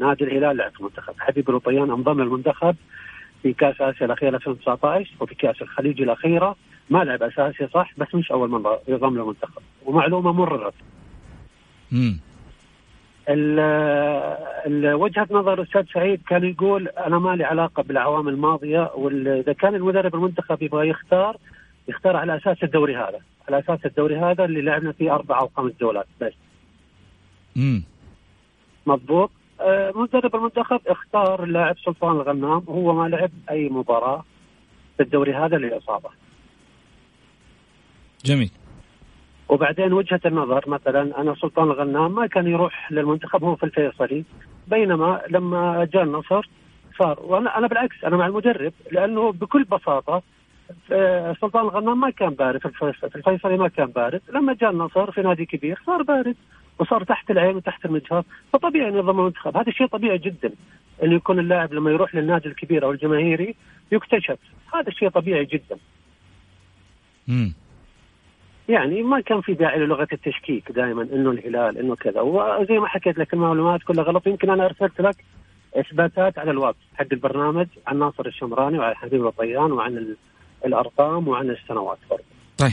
نادي 0.00 0.24
الهلال 0.24 0.56
لعب 0.56 0.70
في 0.72 0.80
المنتخب، 0.80 1.14
حبيب 1.18 1.50
الطيان 1.50 1.90
أنضم 1.90 2.22
للمنتخب 2.22 2.76
في 3.42 3.52
كأس 3.52 3.80
آسيا 3.80 4.06
الاخيره 4.06 4.36
2019 4.36 5.10
وفي 5.20 5.34
كأس 5.34 5.62
الخليج 5.62 6.02
الأخيرة. 6.02 6.56
ما 6.90 7.04
لعب 7.04 7.22
أساسي 7.22 7.68
صح؟ 7.74 7.92
بس 7.98 8.14
مش 8.14 8.32
أول 8.32 8.48
مرة 8.50 8.80
ينضم 8.88 9.14
للمنتخب، 9.18 9.62
ومعلومة 9.84 10.32
مررت 10.32 10.74
مم. 11.92 12.20
ال- 13.28 13.60
ال- 14.66 14.94
وجهة 14.94 15.28
نظر 15.30 15.54
الاستاذ 15.54 15.84
سعيد 15.94 16.20
كان 16.28 16.44
يقول 16.44 16.88
أنا 16.88 17.18
ما 17.18 17.36
لي 17.36 17.44
علاقة 17.44 17.82
بالعوامل 17.82 18.32
الماضية 18.32 18.90
واذا 18.94 19.52
كان 19.52 19.74
المدرب 19.74 20.14
المنتخب 20.14 20.62
يبغى 20.62 20.88
يختار 20.88 21.36
يختار 21.88 22.16
على 22.16 22.36
أساس 22.36 22.62
الدوري 22.62 22.96
هذا، 22.96 23.20
على 23.48 23.58
أساس 23.58 23.78
الدوري 23.86 24.16
هذا 24.16 24.44
اللي 24.44 24.62
لعبنا 24.62 24.92
فيه 24.92 25.14
أربع 25.14 25.40
أو 25.40 25.50
خمس 25.56 25.72
جولات 25.80 26.06
بس. 26.20 26.32
مم. 27.56 27.82
مضبوط 28.88 29.30
آه، 29.60 29.92
مدرب 29.94 30.36
المنتخب 30.36 30.80
اختار 30.86 31.44
اللاعب 31.44 31.76
سلطان 31.78 32.16
الغنام 32.16 32.62
وهو 32.66 32.94
ما 32.94 33.08
لعب 33.08 33.30
أي 33.50 33.68
مباراة 33.68 34.24
في 34.96 35.02
الدوري 35.02 35.34
هذا 35.34 35.56
للإصابة. 35.58 36.10
جميل. 38.24 38.50
وبعدين 39.48 39.92
وجهة 39.92 40.20
النظر 40.26 40.64
مثلا 40.66 41.20
أنا 41.20 41.34
سلطان 41.34 41.64
الغنام 41.70 42.14
ما 42.14 42.26
كان 42.26 42.46
يروح 42.46 42.92
للمنتخب 42.92 43.44
هو 43.44 43.56
في 43.56 43.62
الفيصلي 43.62 44.24
بينما 44.66 45.20
لما 45.30 45.88
جاء 45.92 46.02
النصر 46.02 46.48
صار 46.98 47.20
وأنا 47.22 47.58
أنا 47.58 47.66
بالعكس 47.66 48.04
أنا 48.04 48.16
مع 48.16 48.26
المدرب 48.26 48.72
لأنه 48.92 49.32
بكل 49.32 49.64
بساطة 49.64 50.22
آه، 50.92 51.36
سلطان 51.40 51.62
الغنام 51.62 52.00
ما 52.00 52.10
كان 52.10 52.30
بارد 52.30 52.60
في 52.60 52.66
الفيصلي, 52.66 53.10
في 53.10 53.16
الفيصلي 53.16 53.56
ما 53.56 53.68
كان 53.68 53.86
بارد. 53.86 54.20
لما 54.34 54.54
جاء 54.54 54.70
النصر 54.70 55.10
في 55.10 55.22
نادي 55.22 55.46
كبير 55.46 55.82
صار 55.86 56.02
بارد. 56.02 56.36
وصار 56.78 57.04
تحت 57.04 57.30
العين 57.30 57.56
وتحت 57.56 57.84
المجهر 57.84 58.24
فطبيعي 58.52 58.88
انه 58.88 58.98
ينضم 58.98 59.20
المنتخب 59.20 59.56
هذا 59.56 59.72
شيء 59.72 59.86
طبيعي 59.86 60.18
جدا 60.18 60.50
انه 61.02 61.14
يكون 61.14 61.38
اللاعب 61.38 61.72
لما 61.74 61.90
يروح 61.90 62.14
للنادي 62.14 62.48
الكبير 62.48 62.84
أو 62.84 62.90
الجماهيري 62.90 63.54
يكتشف. 63.92 64.38
هذا 64.74 64.90
شيء 64.90 65.08
طبيعي 65.08 65.44
جدا. 65.44 65.76
مم. 67.28 67.52
يعني 68.68 69.02
ما 69.02 69.20
كان 69.20 69.40
في 69.40 69.54
داعي 69.54 69.78
للغة 69.78 70.08
التشكيك 70.12 70.72
دائما 70.72 71.02
إنه 71.02 71.30
الهلال 71.30 71.78
إنه 71.78 71.94
كذا. 71.96 72.20
وزي 72.20 72.78
ما 72.78 72.86
حكيت 72.86 73.18
لك 73.18 73.34
المعلومات 73.34 73.82
كلها 73.82 74.04
غلط 74.04 74.26
يمكن 74.26 74.50
أنا 74.50 74.64
أرسلت 74.64 75.00
لك 75.00 75.16
إثباتات 75.76 76.38
على 76.38 76.50
الواتس 76.50 76.78
حق 76.94 77.06
البرنامج 77.12 77.66
عن 77.86 77.98
ناصر 77.98 78.26
الشمراني 78.26 78.78
وعن 78.78 78.94
حبيب 78.94 79.26
الطيان 79.26 79.72
وعن 79.72 79.96
ال- 79.98 80.16
الأرقام 80.66 81.28
وعن 81.28 81.50
السنوات 81.50 81.98
برضه. 82.10 82.22
طيب. 82.58 82.72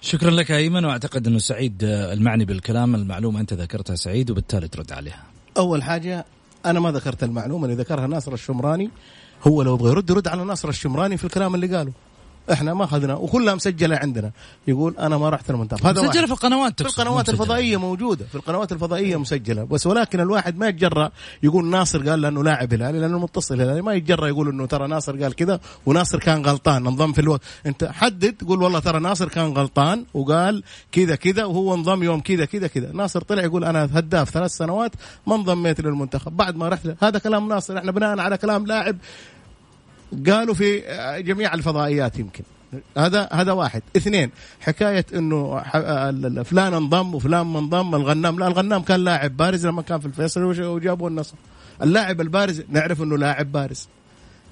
شكرا 0.00 0.30
لك 0.30 0.50
إيمن 0.50 0.84
وأعتقد 0.84 1.26
إنه 1.26 1.38
سعيد 1.38 1.84
آه، 1.84 2.12
المعني 2.12 2.44
بالكلام. 2.44 2.94
المعلومة 2.94 3.40
أنت 3.40 3.52
ذكرتها 3.52 3.96
سعيد 3.96 4.30
وبالتالي 4.30 4.68
ترد 4.68 4.92
عليها. 4.92 5.22
أول 5.56 5.82
حاجة 5.82 6.24
أنا 6.66 6.80
ما 6.80 6.92
ذكرت 6.92 7.22
المعلومة 7.22 7.64
اللي 7.64 7.76
ذكرها 7.76 8.06
ناصر 8.06 8.32
الشمراني. 8.32 8.90
هو 9.46 9.62
لو 9.62 9.74
يبغى 9.74 9.90
يرد 9.90 10.10
يرد 10.10 10.28
على 10.28 10.44
ناصر 10.44 10.68
الشمراني 10.68 11.16
في 11.16 11.24
الكلام 11.24 11.54
اللي 11.54 11.76
قاله. 11.76 11.92
إحنا 12.52 12.74
ما 12.74 12.84
أخذنا 12.84 13.14
وكلها 13.14 13.54
مسجلة 13.54 13.96
عندنا. 13.96 14.30
يقول 14.66 14.94
أنا 14.98 15.18
ما 15.18 15.28
رحت 15.30 15.50
المنتخب. 15.50 15.86
هذا 15.86 16.02
مسجلة. 16.02 16.26
في 16.26 16.32
القنوات 16.32 16.82
في 16.82 16.88
القنوات. 16.88 17.28
الفضائية 17.28 17.76
موجودة. 17.76 18.24
في 18.24 18.34
القنوات 18.34 18.72
الفضائية 18.72 19.16
مسجلة. 19.16 19.64
بس 19.64 19.86
ولكن 19.86 20.20
الواحد 20.20 20.58
ما 20.58 20.68
يتجرأ 20.68 21.10
يقول 21.42 21.66
ناصر 21.66 22.08
قال 22.10 22.20
لأنه 22.20 22.44
لاعب 22.44 22.74
هلالي 22.74 22.98
لأنه 22.98 23.18
متصل 23.18 23.60
هلالي 23.60 23.82
ما 23.82 23.94
يتجرأ 23.94 24.28
يقول 24.28 24.48
إنه 24.48 24.66
ترى 24.66 24.88
ناصر 24.88 25.22
قال 25.22 25.34
كذا 25.34 25.60
وناصر 25.86 26.18
كان 26.18 26.46
غلطان. 26.46 26.86
انضم 26.86 27.12
في 27.12 27.20
الوقت. 27.20 27.40
أنت 27.66 27.84
حدد 27.84 28.32
تقول 28.32 28.62
والله 28.62 28.78
ترى 28.78 29.00
ناصر 29.00 29.28
كان 29.28 29.52
غلطان 29.52 30.04
وقال 30.14 30.62
كذا 30.92 31.14
كذا 31.14 31.44
وهو 31.44 31.74
انضم 31.74 32.02
يوم 32.02 32.20
كذا 32.20 32.44
كذا 32.44 32.66
كذا. 32.66 32.92
ناصر 32.92 33.20
طلع 33.20 33.42
يقول 33.42 33.64
أنا 33.64 33.84
هداف 33.84 34.30
ثلاث 34.30 34.50
سنوات 34.50 34.92
ما 35.26 35.34
انضميت 35.34 35.80
للمنتخب. 35.80 36.36
بعد 36.36 36.56
ما 36.56 36.68
رحت 36.68 36.88
هذا 37.02 37.18
كلام 37.18 37.48
ناصر. 37.48 37.78
إحنا 37.78 37.92
بناء 37.92 38.18
على 38.18 38.36
كلام 38.38 38.66
لاعب 38.66 38.96
قالوا 40.26 40.54
في 40.54 40.82
جميع 41.26 41.54
الفضائيات 41.54 42.18
يمكن. 42.18 42.44
هذا 42.98 43.28
هذا 43.32 43.52
واحد. 43.52 43.82
اثنين 43.96 44.30
حكاية 44.60 45.06
إنه 45.14 45.62
فلان 46.42 46.74
انضم 46.74 47.14
وفلان 47.14 47.46
ما 47.46 47.58
انضم 47.58 47.94
الغنام. 47.94 48.38
لا 48.38 48.46
الغنام 48.46 48.82
كان 48.82 49.04
لاعب 49.04 49.36
بارز 49.36 49.66
لما 49.66 49.82
كان 49.82 50.00
في 50.00 50.06
الفيصل 50.06 50.42
وجابوا 50.42 51.08
النصر. 51.08 51.34
اللاعب 51.82 52.20
البارز 52.20 52.62
نعرف 52.68 53.02
إنه 53.02 53.18
لاعب 53.18 53.52
بارز. 53.52 53.88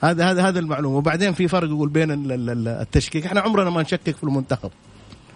هذا 0.03 0.31
هذا 0.31 0.49
هذا 0.49 0.59
المعلومة. 0.59 0.97
وبعدين 0.97 1.33
في 1.33 1.49
فرق 1.49 1.69
يقول 1.69 1.89
بين 1.89 2.11
ال- 2.11 2.33
ال- 2.33 2.51
ال- 2.51 2.69
التشكيك. 2.69 3.27
إحنا 3.27 3.41
عمرنا 3.41 3.71
ما 3.71 3.83
نشكك 3.83 4.17
في 4.17 4.25
المنتخب. 4.25 4.71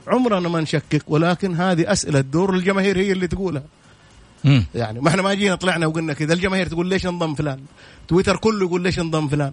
عمرنا 0.08 0.48
ما 0.48 0.60
نشكك 0.60 1.02
ولكن 1.08 1.54
هذه 1.54 1.92
أسئلة 1.92 2.20
تدور 2.20 2.54
الجماهير 2.54 2.98
هي 2.98 3.12
اللي 3.12 3.26
تقولها. 3.26 3.62
مم. 4.44 4.64
يعني 4.74 5.00
ما 5.00 5.08
إحنا 5.08 5.22
ما 5.22 5.34
جينا 5.34 5.54
طلعنا 5.54 5.86
وقلنا 5.86 6.12
كذا 6.12 6.34
الجماهير 6.34 6.66
تقول 6.66 6.86
ليش 6.86 7.06
انضم 7.06 7.34
فلان؟ 7.34 7.60
تويتر 8.08 8.36
كله 8.36 8.66
يقول 8.66 8.82
ليش 8.82 8.98
انضم 8.98 9.28
فلان؟ 9.28 9.52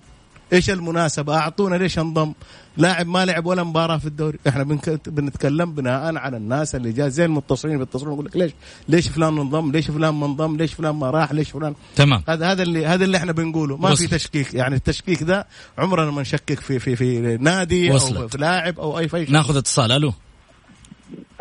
إيش 0.54 0.70
المناسبة؟ 0.70 1.38
أعطونا 1.38 1.76
ليش 1.76 2.00
انضم؟ 2.00 2.34
لاعب 2.78 3.08
ما 3.08 3.26
لعب 3.26 3.46
ولا 3.46 3.64
مباراة 3.64 3.98
في 3.98 4.06
الدوري. 4.06 4.40
إحنا 4.48 4.64
بنك... 4.64 5.10
بنتكلم 5.10 5.74
بناء 5.74 6.16
على 6.16 6.38
الناس 6.38 6.76
اللي 6.76 6.92
جاء 6.92 7.08
زي 7.08 7.26
المتصلين 7.26 7.78
بيتصلون 7.78 8.14
يقول 8.14 8.26
لك 8.26 8.36
ليش 8.38 8.52
ليش 8.90 9.08
فلان 9.08 9.38
انضم؟ 9.38 9.72
ليش 9.72 9.92
فلان 9.92 10.14
ما 10.14 10.26
انضم؟ 10.26 10.58
ليش 10.58 10.74
فلان 10.74 10.96
ما 10.96 11.10
راح؟ 11.10 11.32
ليش 11.32 11.52
فلان؟ 11.52 11.76
تمام. 11.96 12.24
هذا 12.30 12.52
هذا 12.52 12.64
اللي 12.64 12.86
هذا 12.86 13.06
اللي 13.06 13.18
إحنا 13.18 13.32
بنقوله. 13.32 13.78
ما 13.78 13.90
وصل. 13.90 14.08
في 14.08 14.16
تشكيك. 14.16 14.54
يعني 14.54 14.76
التشكيك 14.76 15.24
ده 15.24 15.48
عمرنا 15.78 16.12
ما 16.12 16.22
نشكك 16.22 16.60
في 16.60 16.80
في 16.80 16.96
في 16.96 17.38
نادي 17.38 17.90
أو 17.90 17.96
وصلت. 17.96 18.32
في 18.32 18.38
لاعب 18.38 18.80
أو 18.80 19.00
اي 19.00 19.10
شيء. 19.10 19.32
ناخذ 19.32 19.58
اتصال. 19.58 19.92
ألو. 19.92 20.14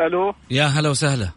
ألو. 0.01 0.35
يا 0.51 0.65
هلا 0.65 0.89
وسهلا. 0.89 1.29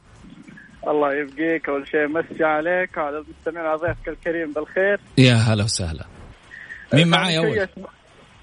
الله 0.88 1.14
يبقيك. 1.14 1.70
أول 1.70 1.88
شيء 1.88 2.08
مسي 2.08 2.44
عليك. 2.44 2.98
وعلى 2.98 3.18
المستمعين 3.18 3.68
على 3.68 3.80
ضيفك 3.80 4.08
الكريم 4.08 4.54
بالخير. 4.54 5.00
يا 5.18 5.34
هلا 5.36 5.64
وسهلا. 5.64 6.06
مين 6.93 7.08
معاي 7.08 7.38
أول؟ 7.38 7.67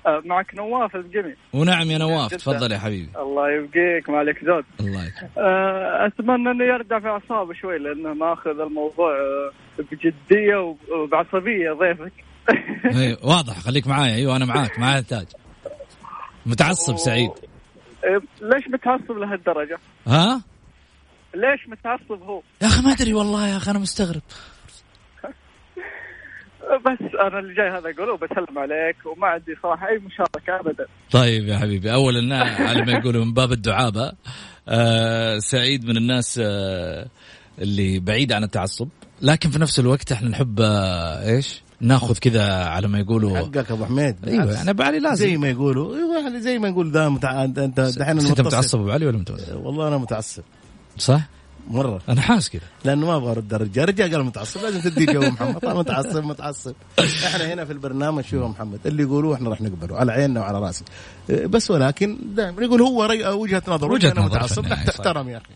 آه، 0.06 0.22
معك 0.24 0.54
نواف 0.54 0.96
الجميع 0.96 1.34
ونعم 1.52 1.90
يا 1.90 1.98
نواف. 1.98 2.30
تفضل 2.34 2.72
يا 2.72 2.78
حبيبي. 2.78 3.10
الله 3.18 3.50
يبقيك 3.50 4.10
مالك 4.10 4.44
زود. 4.44 4.64
الله 4.80 5.04
يكرمك 5.06 5.30
آه، 5.38 6.06
أتمنى 6.06 6.50
إنه 6.50 6.64
يرجع 6.64 7.00
في 7.00 7.06
أعصابه 7.08 7.52
شوي 7.54 7.78
لأنه 7.78 8.14
ماخذ 8.14 8.60
الموضوع 8.60 9.10
آه، 9.16 9.50
بجدية 9.78 10.56
وب- 10.56 10.78
وبعصبية 10.90 11.72
ضيفك. 11.72 12.12
إيه، 13.00 13.16
واضح 13.24 13.58
خليك 13.58 13.86
معايا 13.86 14.14
أيوه 14.14 14.36
أنا 14.36 14.44
معاك 14.44 14.78
ما 14.78 14.92
يحتاج. 14.98 15.26
متعصب 16.46 16.96
سعيد. 16.96 17.30
آه، 18.04 18.20
ليش 18.40 18.68
متعصب 18.68 19.10
لهالدرجة؟ 19.18 19.78
ها؟ 20.06 20.42
ليش 21.34 21.68
متعصب 21.68 22.22
هو؟ 22.22 22.42
يا 22.62 22.66
أخي 22.66 22.82
ما 22.82 22.92
أدري 22.92 23.14
والله 23.14 23.48
يا 23.48 23.56
أخي 23.56 23.70
أنا 23.70 23.78
مستغرب. 23.78 24.22
بس 26.87 27.14
أنا 27.20 27.38
اللي 27.38 27.54
جاي 27.54 27.68
هذا 27.68 27.90
أقوله 27.90 28.12
وبسلم 28.12 28.58
عليك 28.58 28.96
وما 29.06 29.26
عندي 29.26 29.54
صراحة 29.62 29.88
أي 29.88 29.99
مشاركة 29.99 30.61
ابدا 30.61 30.87
طيب 31.11 31.44
يا 31.49 31.58
حبيبي 31.58 31.92
اولا 31.92 32.37
على 32.44 32.85
ما 32.85 32.92
يقولوا 32.92 33.25
من 33.25 33.35
باب 33.35 33.52
الدعابة 33.52 34.12
آه 34.68 35.38
سعيد 35.38 35.85
من 35.85 35.96
الناس 35.96 36.40
آه 36.44 37.06
اللي 37.58 37.99
بعيد 37.99 38.32
عن 38.32 38.44
التعصب 38.44 38.88
لكن 39.23 39.50
في 39.50 39.58
نفس 39.58 39.78
الوقت 39.80 40.12
إحنا 40.12 40.28
نحب 40.28 40.61
آه 40.61 41.28
إيش 41.28 41.62
ناخذ 41.80 42.18
كذا 42.18 42.64
على 42.64 42.88
ما 42.88 42.99
يقولوا 42.99 43.37
حقك 43.38 43.70
أبو 43.70 43.85
حميد 43.85 44.16
أيوه 44.26 44.38
بالعكس. 44.44 44.56
يعني 44.58 44.70
ابو 44.70 44.82
علي 44.82 44.99
لازم 44.99 45.26
زي 45.26 45.37
ما 45.37 45.49
يقولوا 45.50 45.96
أيوه 45.96 46.18
يعني 46.18 46.40
زي 46.40 46.58
ما 46.58 46.70
نقول 46.70 46.92
ده 46.92 47.08
متع... 47.08 47.44
انت 47.44 47.58
أنت 47.58 47.80
دحين 47.80 48.18
أنت. 48.20 48.40
متعصب 48.40 48.80
أبو 48.80 48.90
علي 48.90 49.06
ولا 49.06 49.18
متعصب؟ 49.18 49.56
والله 49.56 49.88
أنا 49.88 49.99
متعصب 49.99 50.42
صح؟ 50.99 51.20
مرة. 51.70 52.00
أنا 52.08 52.20
حاس 52.20 52.50
كذا. 52.50 52.62
لأنه 52.85 53.06
ما 53.06 53.16
أبغى 53.16 53.30
أرد 53.30 53.54
الرجال 53.54 53.85
الرجال 53.85 54.12
قال 54.12 54.25
متعصب. 54.25 54.61
لازم 54.62 54.80
تدي 54.80 55.06
جو 55.06 55.20
محمد. 55.20 55.64
متعصب 55.64 56.25
متعصب. 56.25 56.75
إحنا 56.99 57.52
هنا 57.52 57.64
في 57.64 57.73
البرنامج 57.73 58.25
شوف 58.25 58.42
محمد؟ 58.42 58.80
اللي 58.87 59.02
يقولوه 59.02 59.35
إحنا 59.35 59.50
راح 59.50 59.61
نقبله. 59.61 59.96
على 59.96 60.12
عيننا 60.12 60.40
وعلى 60.40 60.61
راسنا. 60.61 60.88
إيه، 61.30 61.46
بس 61.46 61.70
ولكن 61.70 62.18
دائما 62.35 62.62
يقول 62.62 62.82
هو 62.82 63.04
ري... 63.04 63.26
وجهة 63.28 63.62
نظر 63.68 63.96
أنا 63.96 64.11
نظر 64.11 64.23
متعصب. 64.23 64.66
تحترم 64.66 65.28
يا 65.28 65.37
أخي. 65.37 65.54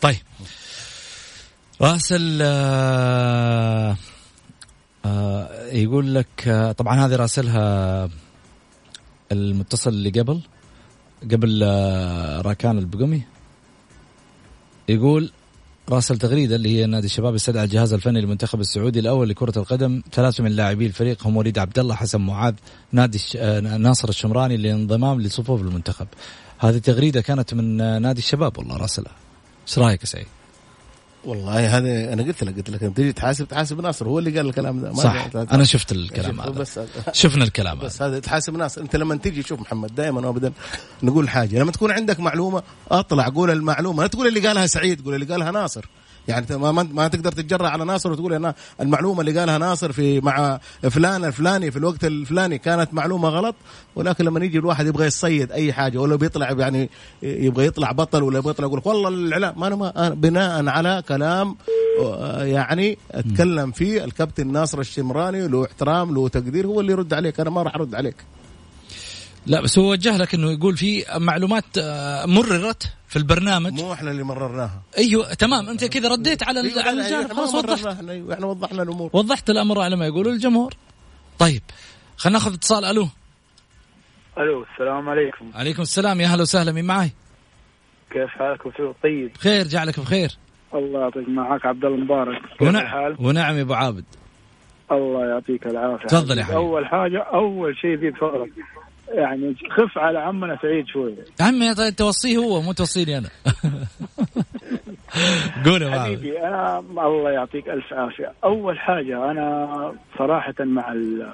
طيب. 0.00 0.16
راسل 1.82 2.38
آه 2.42 3.96
آه 5.04 5.66
يقول 5.72 6.14
لك 6.14 6.48
آه 6.48 6.72
طبعا 6.72 7.06
هذه 7.06 7.16
راسلها 7.16 8.08
المتصل 9.32 9.90
اللي 9.90 10.10
قبل 10.10 10.40
قبل 11.22 11.60
آه 11.64 12.40
راكان 12.40 12.78
البقمي. 12.78 13.22
يقول 14.88 15.32
راسل 15.90 16.18
تغريدة 16.18 16.56
اللي 16.56 16.68
هي 16.68 16.86
نادي 16.86 17.06
الشباب 17.06 17.34
استدعى 17.34 17.64
الجهاز 17.64 17.92
الفني 17.92 18.20
للمنتخب 18.20 18.60
السعودي 18.60 19.00
الأول 19.00 19.28
لكرة 19.28 19.58
القدم. 19.58 20.02
ثلاثة 20.12 20.44
من 20.44 20.50
لاعبي 20.50 20.86
الفريق 20.86 21.26
هم 21.26 21.36
وليد 21.36 21.58
عبد 21.58 21.78
الله 21.78 21.94
حسن 21.94 22.20
معاذ 22.20 22.54
نادي 22.92 23.16
الش... 23.16 23.36
آه، 23.36 23.60
ناصر 23.60 24.08
الشمراني 24.08 24.56
للانضمام 24.56 25.20
لصفوف 25.20 25.60
المنتخب. 25.60 26.06
هذه 26.58 26.78
تغريدة 26.78 27.20
كانت 27.20 27.54
من 27.54 27.80
آه، 27.80 27.98
نادي 27.98 28.18
الشباب 28.18 28.58
والله 28.58 28.76
راسلها 28.76 29.12
إيش 29.68 29.78
رأيك 29.78 30.00
يا 30.00 30.06
سعيد؟ 30.06 30.26
والله 31.24 31.78
هذا 31.78 32.12
أنا 32.12 32.22
قلت 32.22 32.44
لك 32.44 32.56
قلت 32.56 32.70
لك 32.70 32.82
أنت 32.82 32.96
تيجي 32.96 33.12
تحاسب 33.12 33.48
تحاسب 33.48 33.80
ناصر 33.80 34.08
هو 34.08 34.18
اللي 34.18 34.36
قال 34.36 34.48
الكلام 34.48 34.80
ده. 34.80 34.88
ما 34.88 34.94
صح. 34.94 35.28
أنا 35.34 35.64
شفت 35.64 35.92
الكلام 35.92 36.40
هذا. 36.40 36.50
بس 36.50 36.80
شفنا 37.12 37.44
الكلام 37.44 37.78
بس 37.78 38.02
هذا. 38.02 38.18
تحاسب 38.18 38.56
ناس 38.56 38.78
أنت 38.78 38.96
لما 38.96 39.16
تيجي 39.16 39.42
شوف 39.42 39.60
محمد 39.60 39.94
دائما 39.94 40.26
وابدا 40.26 40.52
نقول 41.02 41.28
حاجة. 41.28 41.58
لما 41.58 41.72
تكون 41.72 41.90
عندك 41.90 42.20
معلومة 42.20 42.62
أطلع 42.90 43.28
قول 43.28 43.50
المعلومة. 43.50 44.02
لا 44.02 44.08
تقول 44.08 44.26
اللي 44.26 44.46
قالها 44.48 44.66
سعيد 44.66 45.04
قول 45.04 45.14
اللي 45.14 45.26
قالها 45.26 45.50
ناصر. 45.50 45.84
يعني 46.28 46.46
ما, 46.50 46.72
ما, 46.72 47.08
تقدر 47.08 47.32
تتجرأ 47.32 47.68
على 47.68 47.84
ناصر 47.84 48.12
وتقول 48.12 48.32
أنا 48.32 48.54
المعلومة 48.80 49.20
اللي 49.20 49.40
قالها 49.40 49.58
ناصر 49.58 49.92
في 49.92 50.20
مع 50.20 50.60
فلان 50.90 51.24
الفلاني 51.24 51.70
في 51.70 51.76
الوقت 51.76 52.04
الفلاني 52.04 52.58
كانت 52.58 52.94
معلومة 52.94 53.28
غلط 53.28 53.54
ولكن 53.96 54.24
لما 54.24 54.44
يجي 54.44 54.58
الواحد 54.58 54.86
يبغى 54.86 55.06
يصيد 55.06 55.52
أي 55.52 55.72
حاجة 55.72 55.98
ولا 55.98 56.16
بيطلع 56.16 56.50
يعني 56.50 56.90
يبغى 57.22 57.66
يطلع 57.66 57.92
بطل 57.92 58.22
ولا 58.22 58.38
يبغى 58.38 58.50
يطلع 58.50 58.66
يقول 58.66 58.78
لك 58.78 58.86
والله 58.86 59.08
الاعلام 59.08 59.60
ما 59.60 59.66
أنا 59.66 59.76
ما 59.76 60.08
بناء 60.08 60.68
على 60.68 61.02
كلام 61.08 61.56
آه، 62.02 62.44
يعني 62.44 62.98
أتكلم 63.10 63.70
فيه 63.70 64.04
الكابتن 64.04 64.52
ناصر 64.52 64.80
الشمراني 64.80 65.48
له 65.48 65.64
احترام 65.64 66.14
له 66.14 66.28
تقدير 66.28 66.66
هو 66.66 66.80
اللي 66.80 66.92
يرد 66.92 67.14
عليك 67.14 67.40
أنا 67.40 67.50
ما 67.50 67.62
راح 67.62 67.74
أرد 67.74 67.94
عليك. 67.94 68.16
لا 69.46 69.60
بس 69.60 69.78
هو 69.78 69.90
وجه 69.90 70.16
لك 70.16 70.34
إنه 70.34 70.50
يقول 70.50 70.76
في 70.76 71.04
معلومات 71.16 71.64
آه، 71.78 72.26
مررت 72.26 72.92
في 73.08 73.16
البرنامج. 73.16 73.72
مو 73.72 73.92
إحنا 73.92 74.10
اللي 74.10 74.22
مررناها. 74.22 74.82
أيوه 74.98 75.34
تمام. 75.34 75.68
أنت 75.68 75.84
كذا 75.84 76.08
رديت 76.08 76.42
على 76.42 76.60
أيوة، 76.60 76.82
على 76.82 77.02
الجانب 77.02 77.32
خلاص 77.32 77.54
وضحت. 77.54 77.86
أيوة، 78.08 78.34
إحنا 78.34 78.46
وضحنا 78.46 78.82
الأمور. 78.82 79.10
وضحت 79.12 79.50
الأمر 79.50 79.80
على 79.80 79.96
ما 79.96 80.06
يقولوا 80.06 80.32
الجمهور. 80.32 80.74
طيب 81.38 81.62
خلينا 82.16 82.38
ناخذ 82.38 82.54
اتصال. 82.54 82.84
ألو. 82.84 83.08
ألو 84.38 84.64
السلام 84.72 85.08
عليكم. 85.08 85.50
عليكم 85.54 85.82
السلام. 85.82 86.20
يا 86.20 86.26
هلا 86.26 86.42
وسهلا. 86.42 86.72
مين 86.72 86.84
معي 86.84 87.10
كيف 88.10 88.30
حالكم 88.30 88.70
شو 88.76 88.92
طيب. 89.02 89.36
خير 89.36 89.66
جعلك 89.66 90.00
بخير. 90.00 90.30
الله 90.74 91.00
يعطيك 91.00 91.28
معك 91.28 91.66
عبد 91.66 91.84
الله 91.84 91.96
مبارك. 91.96 92.42
ونعم؟ 92.60 93.16
ونعم 93.20 93.56
يا 93.56 93.62
أبو 93.62 93.74
عابد. 93.74 94.04
الله 94.92 95.26
يعطيك 95.26 95.66
العافية. 95.66 96.06
تفضل 96.06 96.38
يا 96.38 96.44
حبيبي. 96.44 96.58
أول 96.58 96.86
حاجة 96.86 97.22
أول 97.22 97.76
شيء 97.76 98.00
زيد 98.00 98.14
فضلك 98.16 98.52
يعني 99.12 99.54
خف 99.70 99.98
على 99.98 100.18
عمنا 100.18 100.58
سعيد 100.62 100.86
شوي 100.86 101.14
عمي 101.40 101.74
طيب 101.74 101.96
توصيه 101.96 102.36
هو 102.38 102.60
مو 102.62 102.72
توصيني 102.72 103.18
أنا. 103.18 103.28
قول 105.66 105.82
يا 105.82 106.00
حبيبي 106.00 106.40
أنا 106.40 106.78
الله 106.78 107.30
يعطيك 107.30 107.68
ألف 107.68 107.92
عافية. 107.92 108.32
أول 108.44 108.78
حاجة 108.78 109.30
أنا 109.30 109.92
صراحة 110.18 110.54
مع 110.60 110.92
ال- 110.92 111.32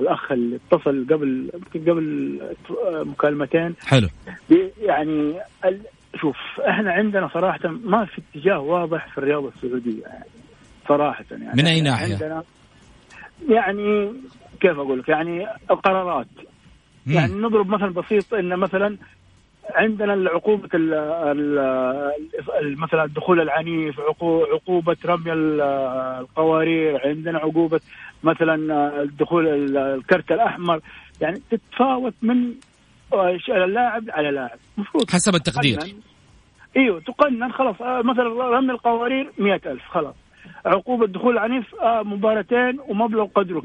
الأخ 0.00 0.32
اللي 0.32 0.58
اتصل 0.72 1.06
قبل 1.10 1.50
قبل 1.74 2.38
مكالمتين. 3.06 3.74
حلو. 3.86 4.08
يعني 4.82 5.34
شوف 6.20 6.36
إحنا 6.68 6.92
عندنا 6.92 7.28
صراحة 7.34 7.68
ما 7.68 8.04
في 8.04 8.22
اتجاه 8.34 8.58
واضح 8.60 9.08
في 9.12 9.18
الرياضة 9.18 9.52
السعودية 9.56 10.02
يعني 10.02 10.24
صراحة 10.88 11.24
يعني. 11.30 11.44
من 11.62 11.66
إحنا 11.66 11.80
ناحية؟ 11.80 12.12
عندنا 12.14 12.42
يعني 13.48 14.12
كيف 14.60 14.78
أقول 14.78 14.98
لك؟ 14.98 15.08
يعني 15.08 15.46
القرارات. 15.70 16.26
يعني 17.06 17.32
نضرب 17.34 17.68
مثل 17.68 17.90
بسيط 17.90 18.34
إن 18.34 18.56
مثلا 18.56 18.96
عندنا 19.74 20.14
ال- 22.60 22.78
مثلا 22.80 23.04
الدخول 23.04 23.40
العنيف 23.40 24.00
عقو- 24.00 24.44
عقوبة 24.52 24.96
رمي 25.06 25.32
ال- 25.32 25.60
القوارير 26.20 27.00
عندنا 27.08 27.38
عقوبة 27.38 27.80
مثلا 28.24 28.54
الدخول 29.02 29.46
ال- 29.48 29.76
الكرت 29.76 30.32
الأحمر. 30.32 30.80
يعني 31.20 31.40
تتفاوت 31.50 32.14
من 32.22 32.54
اللاعب 33.48 34.04
على 34.10 34.30
لاعب. 34.30 34.58
المفروض 34.76 35.10
حسب 35.10 35.34
التقدير. 35.34 35.78
تقنن. 35.80 35.92
إيوه 36.76 37.00
تقنن. 37.00 37.52
خلاص 37.52 37.82
آه، 37.82 38.02
مثلا 38.02 38.24
رمي 38.58 38.70
القوارير 38.72 39.30
مئة 39.38 39.60
ألف 39.72 39.82
خلاص. 39.88 40.14
عقوبة 40.66 41.06
دخول 41.06 41.38
عنيف 41.38 41.74
آه، 41.74 42.02
مباراتين 42.02 42.78
ومبلغ 42.88 43.24
قدره 43.24 43.60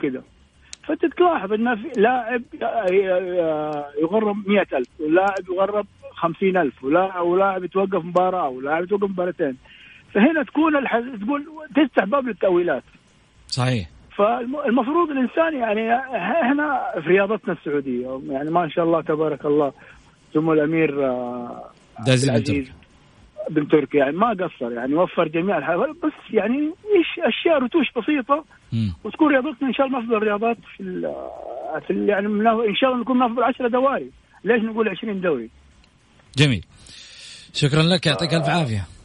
كذا 0.96 1.10
فتلاحظ 1.10 1.54
ان 1.54 1.76
في 1.76 2.02
لاعب 2.02 2.42
آه، 2.64 3.86
يغرم 4.02 4.44
مئة 4.48 4.78
ألف 4.78 4.88
ولاعب 5.00 5.50
يغرم 5.54 5.84
خمسين 6.12 6.58
ألف 6.58 6.84
ولا- 6.84 7.20
ولاعب 7.20 7.64
يتوقف 7.64 8.06
مباراة 8.06 8.50
ولاعب 8.50 8.84
يتوقف 8.84 9.04
مباراتين. 9.10 9.58
فهنا 10.14 10.44
تكون 10.44 10.76
الح... 10.76 11.00
تقول 11.00 11.46
تفتح 11.76 12.04
باب 12.06 12.28
للتأويلات. 12.28 12.84
صحيح. 13.48 13.88
فالمفروض 14.18 15.10
الإنسان 15.10 15.56
يعني 15.56 15.96
إحنا 16.42 16.82
في 17.02 17.08
رياضتنا 17.10 17.54
السعودية 17.54 18.22
يعني 18.30 18.52
ما 18.52 18.70
شاء 18.70 18.86
الله 18.86 19.02
تبارك 19.02 19.46
الله 19.46 19.74
سمو 20.34 20.54
الأمير 20.54 21.06
آه، 21.06 21.70
عبد 22.00 22.10
العزيز. 22.10 22.72
بن 23.50 23.68
تركي 23.68 23.98
يعني 23.98 24.18
ما 24.18 24.30
قصر 24.30 24.72
يعني 24.72 24.94
وفر 24.96 25.28
جميع 25.28 25.58
الحاجات 25.58 25.90
بس 26.04 26.34
يعني 26.34 26.74
إيش 26.96 27.20
أشياء 27.20 27.64
رتوش 27.64 27.88
بسيطة 27.98 28.46
مم. 28.74 28.94
وتكون 29.04 29.28
رياضتنا 29.32 29.68
إن 29.68 29.74
شاء 29.74 29.88
الله 29.88 30.00
من 30.00 30.06
أفضل 30.06 30.18
الرياضات 30.18 30.58
في, 30.78 30.84
في 31.88 32.06
يعني 32.06 32.28
من 32.28 32.48
إن 32.48 32.76
شاء 32.76 32.90
الله 32.90 33.02
نكون 33.02 33.18
من 33.18 33.24
أفضل 33.24 33.44
10 33.44 33.68
دواري 33.68 34.12
ليش 34.44 34.64
نقول 34.64 34.90
20 34.90 35.22
دوري؟ 35.22 35.50
جميل 36.38 36.66
شكرا 37.54 37.84
لك 37.84 38.06
يعطيك 38.06 38.34
ألف 38.34 38.50
عافية 38.50 38.99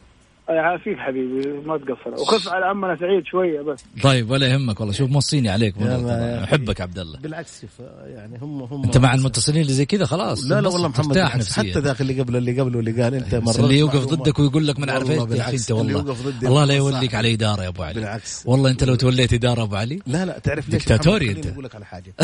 يعافيك 0.49 0.99
حبيبي 0.99 1.53
ما 1.67 1.79
تقصر. 1.79 2.23
وخف 2.23 2.49
على 2.49 2.67
عمنا 2.67 2.97
سعيد 3.01 3.25
شوية 3.27 3.61
بس. 3.61 3.85
طيب 4.03 4.31
ولا 4.31 4.47
يهمك 4.47 4.81
والله. 4.81 4.95
شوف 4.95 5.11
موصيني 5.11 5.49
عليك. 5.49 5.75
أحبك 5.83 6.81
عبد 6.81 6.99
الله. 6.99 7.19
بالعكس 7.19 7.61
شوف 7.61 7.71
يعني 8.07 8.39
هم 8.43 8.63
هم 8.63 8.85
أنت 8.85 8.99
مع 8.99 9.15
المتصلين 9.15 9.63
اللي 9.63 9.73
زي 9.73 9.87
كذا 9.87 10.05
خلاص. 10.05 10.45
لا 10.45 10.61
لا 10.61 10.69
والله 10.69 10.89
محمد 10.89 11.19
حتى 11.19 11.79
ذاك 11.79 12.01
اللي 12.01 12.21
قبل 12.21 12.37
اللي 12.37 12.61
قبله 12.61 12.81
اللي 12.81 13.03
قال 13.03 13.15
أنت 13.15 13.35
مررت 13.35 13.61
اللي 13.61 13.79
يوقف. 13.79 14.05
ضدك 14.05 14.39
ويقول 14.39 14.67
لك 14.67 14.79
من 14.79 14.91
عارف 14.91 15.11
والله 15.11 15.51
إيش. 15.51 15.61
أنت 15.61 15.71
اللي 15.71 15.95
والله. 15.95 16.11
يوقف 16.11 16.27
ضدي 16.27 16.49
الله 16.49 16.65
لا 16.65 16.75
يوليك. 16.75 17.15
على 17.15 17.35
إدارة 17.35 17.63
يا 17.63 17.69
أبو 17.69 17.83
علي. 17.83 17.95
بالعكس. 17.95 18.43
والله 18.47 18.71
أنت 18.71 18.85
لو 18.85 18.95
توليت 18.95 19.33
إدارة 19.33 19.63
أبو 19.63 19.77
علي. 19.77 19.99
لا 20.07 20.25
لا 20.25 20.39
تعرف 20.39 20.69
ليش؟ 20.69 20.83
دكتاتوري. 20.83 21.35
خليني 21.35 21.53
أقول 21.53 21.65
لك 21.65 21.75
على 21.75 21.85
حاجة. 21.85 22.15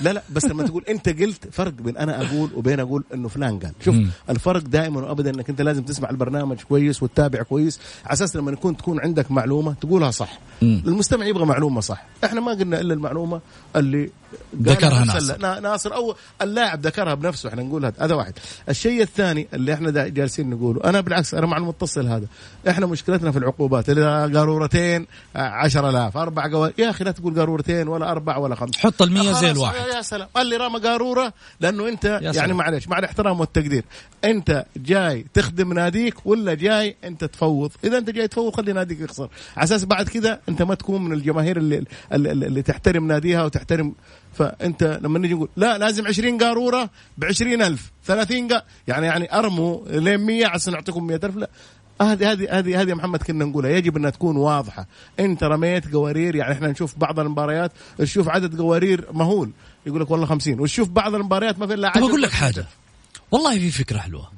لا 0.00 0.12
لا 0.12 0.22
بس 0.32 0.44
لما 0.44 0.66
تقول 0.66 0.84
أنت 0.88 1.08
قلت 1.08 1.48
فرق 1.52 1.72
بين 1.72 1.96
أنا 1.96 2.26
أقول 2.26 2.50
وبين 2.54 2.80
أقول 2.80 3.04
إنه 3.14 3.28
فلان 3.28 3.58
قال. 3.58 3.72
شوف. 3.84 3.96
الفرق 4.30 4.62
دائما 4.62 5.00
وابدا 5.00 5.30
إنك 5.30 5.50
أنت 5.50 5.62
لازم 5.62 5.82
تسمع 5.82 6.10
البرنامج 6.10 6.56
كويس 6.60 7.02
وتتابع 7.02 7.42
كويس 7.42 7.65
كويس. 7.66 7.80
على 8.04 8.12
أساس 8.12 8.36
لما 8.36 8.52
يكون 8.52 8.76
تكون 8.76 9.00
عندك 9.00 9.30
معلومة 9.30 9.74
تقولها 9.80 10.10
صح. 10.10 10.38
مم. 10.62 10.82
المستمع 10.86 11.26
يبغى 11.26 11.44
معلومة 11.44 11.80
صح. 11.80 12.04
إحنا 12.24 12.40
ما 12.40 12.52
قلنا 12.52 12.80
إلا 12.80 12.94
المعلومة 12.94 13.40
اللي 13.76 14.10
ذكرها 14.62 15.04
ناصر. 15.04 15.60
ناصر. 15.60 15.94
أو 15.94 16.14
اللاعب 16.42 16.86
ذكرها 16.86 17.14
بنفسه. 17.14 17.48
إحنا 17.48 17.62
نقول 17.62 17.84
هذا 17.84 17.94
هذا 18.00 18.14
واحد. 18.14 18.32
الشيء 18.68 19.02
الثاني 19.02 19.48
اللي 19.54 19.74
إحنا 19.74 19.90
جالسين 20.08 20.50
نقوله. 20.50 20.80
أنا 20.84 21.00
بالعكس 21.00 21.34
أنا 21.34 21.46
مع 21.46 21.56
المتصل 21.56 22.06
هذا. 22.06 22.26
إحنا 22.68 22.86
مشكلتنا 22.86 23.30
في 23.32 23.38
العقوبات. 23.38 23.90
اللي 23.90 24.38
قارورتين 24.38 25.06
آه، 25.36 25.38
10000 25.38 26.16
أربع 26.16 26.50
قوار 26.50 26.72
يا 26.78 26.90
أخي 26.90 27.04
لا 27.04 27.10
تقول 27.10 27.38
قارورتين 27.38 27.88
ولا 27.88 28.10
أربع 28.10 28.36
ولا 28.36 28.54
خمس 28.54 28.76
حط 28.76 29.02
المية 29.02 29.22
زي 29.22 29.32
خلاص، 29.32 29.44
الواحد. 29.44 29.96
يا 29.96 30.02
سلام. 30.02 30.28
اللي 30.36 30.56
رمى 30.56 30.80
قارورة 30.80 31.32
لأنه 31.60 31.88
أنت 31.88 32.04
يعني. 32.22 32.52
معلش 32.52 32.88
مع 32.88 32.98
الاحترام 32.98 33.40
والتقدير. 33.40 33.84
أنت 34.24 34.64
جاي 34.76 35.26
تخدم 35.34 35.72
ناديك 35.72 36.26
ولا 36.26 36.54
جاي 36.54 36.96
أنت 37.04 37.24
تفوض 37.56 37.72
إذا 37.84 37.98
أنت 37.98 38.10
جاي 38.10 38.28
تفوض 38.28 38.56
خلي 38.56 38.72
ناديك 38.72 39.00
يخسر. 39.00 39.28
على 39.56 39.64
أساس 39.64 39.84
بعد 39.84 40.08
كذا 40.08 40.40
أنت 40.48 40.62
ما 40.62 40.74
تكون 40.74 41.04
من 41.04 41.12
الجماهير 41.12 41.56
اللي, 41.56 41.84
اللي, 42.12 42.32
اللي 42.32 42.62
تحترم 42.62 43.06
ناديها 43.06 43.44
وتحترم. 43.44 43.94
فأنت 44.34 44.98
لما 45.02 45.18
نيجي 45.18 45.34
نقول 45.34 45.48
لا 45.56 45.78
لازم 45.78 46.06
20 46.06 46.38
قارورة 46.38 46.90
ب 47.18 47.24
20000 47.24 47.92
30 48.04 48.48
قا 48.48 48.62
يعني 48.88 49.06
يعني 49.06 49.38
ارموا 49.38 49.88
لين 49.88 50.20
100 50.20 50.46
عشان 50.46 50.72
نعطيكم 50.72 51.06
100000 51.06 51.36
لا. 51.36 51.50
هذه 52.02 52.32
هذه 52.32 52.58
هذه 52.58 52.80
هذه 52.80 52.88
يا 52.88 52.94
محمد 52.94 53.22
كنا 53.22 53.44
نقولها. 53.44 53.70
يجب 53.70 53.96
أنها 53.96 54.10
تكون 54.10 54.36
واضحة. 54.36 54.86
أنت 55.20 55.44
رميت 55.44 55.92
قوارير 55.92 56.36
يعني 56.36 56.52
إحنا 56.52 56.68
نشوف 56.68 56.98
بعض 56.98 57.20
المباريات 57.20 57.72
نشوف 58.00 58.28
عدد 58.28 58.60
قوارير 58.60 59.12
مهول. 59.12 59.50
يقول 59.86 60.00
لك 60.00 60.10
والله 60.10 60.26
50 60.26 60.60
ونشوف 60.60 60.88
بعض 60.88 61.14
المباريات 61.14 61.58
ما 61.58 61.66
في 61.66 61.74
إلا 61.74 61.88
طب 61.88 61.98
10 61.98 62.08
أقول 62.08 62.22
لك 62.22 62.30
حاجة. 62.30 62.66
والله 63.30 63.58
في 63.58 63.70
فكرة 63.70 63.98
حلوة. 63.98 64.30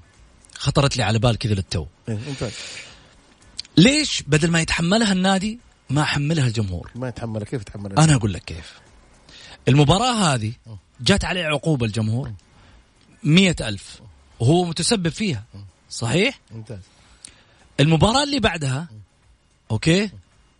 خطرت 0.59 0.97
لي 0.97 1.03
على 1.03 1.19
بال 1.19 1.39
كذا 1.39 1.55
للتو. 1.55 1.87
إيه، 2.09 2.19
ممتاز 2.29 2.53
ليش 3.79 4.23
بدل 4.27 4.51
ما 4.51 4.61
يتحملها 4.61 5.13
النادي 5.13 5.59
ما 5.91 6.05
حملها 6.05 6.47
الجمهور؟ 6.47 6.91
ما 6.95 7.09
يتحملها 7.09 7.45
كيف 7.45 7.61
يتحملها؟ 7.61 8.05
أنا 8.05 8.15
أقول 8.15 8.33
لك 8.33 8.45
كيف. 8.45 8.79
المباراة 9.69 10.35
هذه 10.35 10.53
جات 11.01 11.25
عليه 11.25 11.45
عقوبة 11.45 11.87
الجمهور. 11.87 12.33
مئة 13.25 13.69
ألف. 13.69 14.01
وهو 14.41 14.65
متسبب 14.65 15.09
فيها. 15.09 15.45
صحيح؟ 15.91 16.41
ممتاز. 16.51 16.79
المباراة 17.81 18.23
اللي 18.23 18.41
بعدها 18.41 18.89
okay؟ 19.71 20.11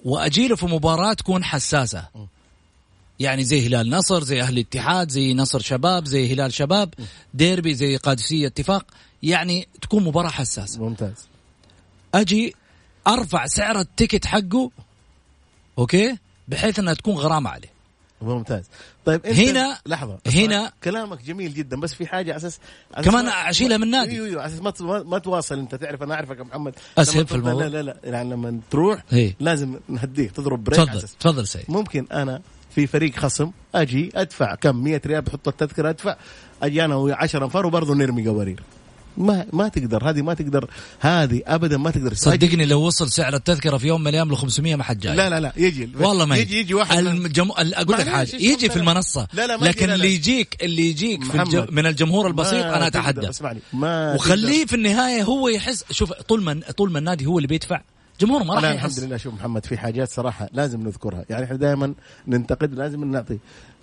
وأجيله 0.05 0.57
في 0.57 0.67
مباراة 0.67 1.13
تكون 1.13 1.45
حساسة. 1.45 2.07
يعني 3.19 3.45
زي 3.45 3.67
هلال 3.67 3.91
نصر 3.91 4.25
زي 4.25 4.43
أهلي 4.43 4.61
الاتحاد 4.61 5.11
زي 5.11 5.35
نصر 5.35 5.61
شباب 5.61 6.05
زي 6.05 6.33
هلال 6.33 6.53
شباب 6.53 6.95
ديربي 7.35 7.75
زي 7.75 7.97
قادسية 7.97 8.47
اتفاق. 8.47 8.87
يعني 9.23 9.69
تكون 9.83 10.05
مباراة 10.05 10.31
حساسة. 10.31 10.81
ممتاز. 10.81 11.29
أجي 12.15 12.55
أرفع 13.09 13.47
سعر 13.47 13.81
ال 13.81 13.88
ticket 13.88 14.27
حقه 14.27 14.71
okay؟ 15.79 16.19
بحيث 16.49 16.79
إنها 16.79 16.95
تكون 16.95 17.15
غرامة 17.15 17.51
عليه. 17.51 17.69
ممتاز. 18.23 18.65
طيب 19.05 19.27
أنت 19.27 19.39
هنا- 19.39 19.79
لحظة 19.87 20.19
هنا- 20.27 20.73
كلامك 20.85 21.23
جميل 21.23 21.55
جدا 21.55 21.81
بس 21.81 21.95
في 21.95 22.07
حاجة 22.07 22.31
على 22.33 22.37
أساس 22.37 22.59
كمان 23.05 23.27
أشيلها 23.29 23.77
من 23.77 23.83
النادي. 23.83 24.11
أيوه 24.13 24.27
أيوه 24.27 24.43
على 24.43 24.51
أساس 24.53 24.81
ما 24.81 25.03
ما 25.03 25.19
تواصل 25.19 25.59
أنت 25.59 25.75
تعرف 25.75 26.03
أنا 26.03 26.15
أعرفك 26.15 26.39
يا 26.39 26.43
محمد. 26.43 26.75
لما 26.99 27.25
في 27.25 27.35
الموضوع. 27.35 27.63
لا 27.65 27.69
لا 27.69 27.83
لا 27.83 27.97
يعني 28.05 28.31
لما 28.31 28.61
تروح 28.71 29.05
إيه. 29.13 29.35
لازم 29.41 29.79
نهديك 29.89 30.31
تضرب 30.33 30.65
break 30.65 30.79
تفضل 30.81 31.01
تفضل 31.03 31.47
سيد. 31.47 31.65
ممكن 31.69 32.07
أنا 32.13 32.41
في 32.75 32.87
فريق 32.87 33.17
خصم 33.17 33.51
أجي 33.75 34.11
أدفع 34.15 34.55
كم؟ 34.55 34.77
100 34.85 35.01
ريال 35.07 35.23
بحط 35.23 35.49
التذكرة 35.49 35.91
أدفع. 35.91 36.17
أجي 36.63 36.85
أنا 36.85 36.95
ويا 36.97 37.15
10 37.15 37.45
أنفار 37.45 37.67
وبرضه 37.67 37.95
نرمي 37.95 38.29
قوارير. 38.29 38.63
ما 39.19 39.47
ما 39.53 39.69
تقدر. 39.69 40.11
هذه 40.11 40.23
ما 40.23 40.35
تقدر. 40.35 40.71
هذه 41.01 41.43
ابدا 41.47 41.77
ما 41.77 41.91
تقدر. 41.91 42.15
صدقني 42.15 42.67
لو 42.67 42.81
وصل 42.81 43.11
سعر 43.11 43.35
التذكرة 43.35 43.77
في 43.77 43.87
يوم 43.87 44.01
من 44.01 44.09
الأيام 44.09 44.33
ل 44.33 44.37
500 44.37 44.77
ما 44.77 44.83
حد 44.85 44.99
جاي. 45.01 45.17
لا 45.17 45.29
لا 45.31 45.41
لا 45.41 45.53
يجي. 45.57 45.89
والله 46.01 46.25
ما 46.25 46.37
يجي 46.37 46.59
يجي. 46.61 46.75
واحد 46.75 46.99
الجم... 46.99 47.51
ال- 47.59 47.75
أقول 47.75 47.99
لك 47.99 48.09
حاجة. 48.09 48.37
يجي 48.37 48.69
في 48.69 48.77
المنصة. 48.77 49.29
لا 49.33 49.47
لا 49.47 49.57
ما 49.57 49.67
لكن 49.67 49.81
لا 49.81 49.87
لا. 49.87 49.95
اللي 49.95 50.15
يجيك 50.15 50.57
اللي 50.63 50.91
يجيك 50.91 51.25
في 51.25 51.43
الج... 51.43 51.57
من 51.73 51.87
الجمهور 51.87 52.27
البسيط 52.27 52.65
أنا 52.65 52.87
أتحدى. 52.87 53.29
اسمعني. 53.29 53.61
ما 53.73 54.15
وخليه 54.15 54.67
في 54.67 54.77
النهاية 54.77 55.23
هو 55.23 55.49
يحس 55.49 55.85
شوف 55.91 56.13
طول 56.13 56.43
ما 56.43 56.61
طول 56.77 56.93
ما 56.93 56.99
النادي 56.99 57.27
هو 57.27 57.39
اللي 57.39 57.49
بيدفع 57.49 57.81
جمهور 58.21 58.45
ما 58.45 58.55
راح 58.55 58.65
يحس. 58.65 58.97
الحمد 58.99 59.09
لله 59.09 59.17
شوف 59.17 59.35
محمد 59.35 59.67
في 59.67 59.77
حاجات 59.79 60.09
صراحة 60.11 60.49
لازم 60.53 60.81
نذكرها. 60.83 61.25
يعني 61.31 61.45
إحنا 61.45 61.57
دائما 61.57 61.95
ننتقد 62.29 62.75
لازم 62.75 63.05
نعطي. 63.13 63.39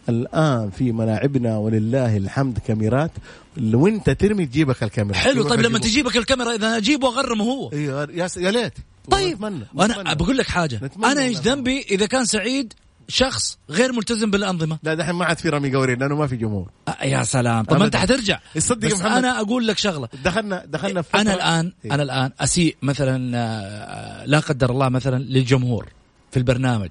الآن 0.10 0.70
في 0.70 0.92
ملاعبنا 0.92 1.58
ولله 1.58 2.18
الحمد 2.18 2.60
كاميرات 2.60 3.12
لو 3.58 3.88
انت 3.88 4.10
ترمي 4.10 4.46
تجيبك 4.46 4.84
الكاميرا 4.84 5.18
حلو 5.18 5.44
طيب 5.44 5.60
لما. 5.60 5.80
تجيبك 5.80 6.18
الكاميرا 6.18 6.56
إذا 6.56 6.78
اجيبه 6.78 7.08
وأغرمه 7.08 7.44
هو 7.46 7.72
أيوه 7.74 8.08
يا 8.38 8.52
ليت 8.52 8.74
طيب 9.12 9.46
أنا. 9.46 10.14
بقول 10.14 10.38
لك 10.38 10.48
حاجة 10.48 10.92
أنا 11.04 11.22
إيش. 11.22 11.38
ذنبي 11.38 11.82
إذا 11.92 12.06
كان 12.06 12.26
سعيد 12.26 12.74
شخص 13.08 13.58
غير 13.70 13.92
ملتزم 13.92 14.32
بالأنظمة 14.32 14.78
لا 14.84 14.94
دحين 14.94 15.16
ما 15.16 15.26
عاد 15.26 15.38
في 15.38 15.50
رمي 15.50 15.76
قوارير 15.76 15.98
لأنه 16.00 16.16
ما 16.16 16.28
في 16.28 16.36
جمهور 16.36 16.70
يا 17.04 17.24
سلام 17.24 17.66
طب 17.66 17.80
ما 17.80 17.86
أنت. 17.86 17.96
حترجع 17.96 18.40
بس 18.56 18.72
محمد؟ 18.72 19.06
أنا 19.06 19.40
أقول 19.42 19.68
لك 19.68 19.78
شغلة 19.78 20.10
دخلنا 20.24 20.66
دخلنا 20.68 21.02
في 21.02 21.18
أنا 21.22 21.34
الآن 21.34 21.74
إيه. 21.86 21.94
أنا 21.94 22.04
الآن 22.04 22.32
أسيء 22.40 22.76
مثلا 22.82 23.38
آه، 23.38 24.26
لا 24.26 24.40
قدر 24.40 24.70
الله 24.72 24.90
مثلا 24.90 25.24
للجمهور 25.24 25.88
في 26.32 26.38
البرنامج 26.38 26.90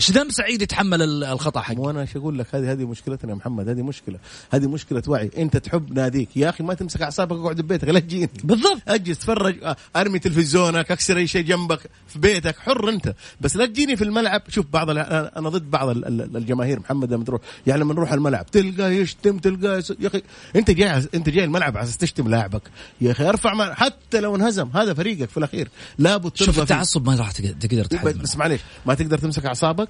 إيش 0.00 0.10
ذنب 0.10 0.30
سعيد 0.30 0.62
يتحمل 0.62 1.02
ال- 1.02 1.24
الخطأ 1.24 1.60
حقي؟ 1.60 1.76
وأنا 1.76 2.00
إيش 2.00 2.16
أقول 2.16 2.38
لك؟ 2.38 2.54
هذه 2.54 2.72
هذه 2.72 2.84
مشكلتنا 2.84 3.30
يا 3.30 3.36
محمد 3.36 3.68
هذه 3.68 3.82
مشكلة 3.82 4.18
هذه 4.52 4.66
مشكلة 4.66 5.02
وعي. 5.08 5.30
أنت 5.38 5.56
تحب 5.56 5.92
ناديك. 5.92 6.28
يا 6.36 6.48
أخي 6.48 6.64
ما 6.64 6.74
تمسك 6.74 7.02
أعصابك 7.02 7.36
اقعد 7.38 7.60
ببيتك 7.60 7.88
لا 7.88 8.00
تجيني. 8.00 8.30
بالضبط. 8.44 8.82
أجلس 8.88 9.18
تفرج 9.18 9.74
أرمي 9.96 10.18
تلفزيونك 10.18 10.90
أكسر 10.90 11.16
أي 11.16 11.26
شيء 11.26 11.42
جنبك 11.44 11.80
في 12.08 12.18
بيتك. 12.18 12.58
حر 12.58 12.88
أنت. 12.88 13.14
بس 13.40 13.56
لا 13.56 13.66
تجيني 13.66 13.96
في 13.96 14.04
الملعب. 14.04 14.42
شوف 14.48 14.66
بعض 14.72 14.90
أنا 14.90 15.48
ضد 15.48 15.70
بعض 15.70 15.88
ال- 15.88 16.04
ال- 16.06 16.36
الجماهير. 16.36 16.80
محمد 16.80 17.12
لما 17.12 17.24
تروح 17.24 17.40
يعني 17.66 17.80
لما 17.80 17.94
نروح 17.94 18.12
الملعب 18.12 18.46
تلقى 18.46 18.96
يشتم 18.96 19.38
تلقى 19.38 19.78
يس... 19.78 19.92
يا 20.00 20.06
أخي 20.08 20.22
أنت 20.56 20.70
جاي 20.70 21.02
أنت 21.14 21.28
جاي 21.28 21.44
الملعب 21.44 21.76
عشان 21.76 21.98
تشتم 21.98 22.28
لاعبك. 22.28 22.62
يا 23.00 23.10
أخي 23.12 23.28
ارفع. 23.28 23.74
حتى 23.74 24.20
لو 24.20 24.36
انهزم 24.36 24.68
هذا 24.74 24.94
فريقك 24.94 25.28
في 25.28 25.36
الأخير. 25.36 25.68
لابد 25.98 26.36
شوف. 26.36 26.60
التعصب 26.60 27.06
ما 27.06 27.16
راح 27.16 27.30
تقدر 27.32 27.84
تقدر 27.84 28.12
بس 28.22 28.36
معليش 28.36 28.60
ما 28.86 28.94
تقدر 28.94 29.18
تمسك 29.18 29.46
أعصابك 29.46 29.85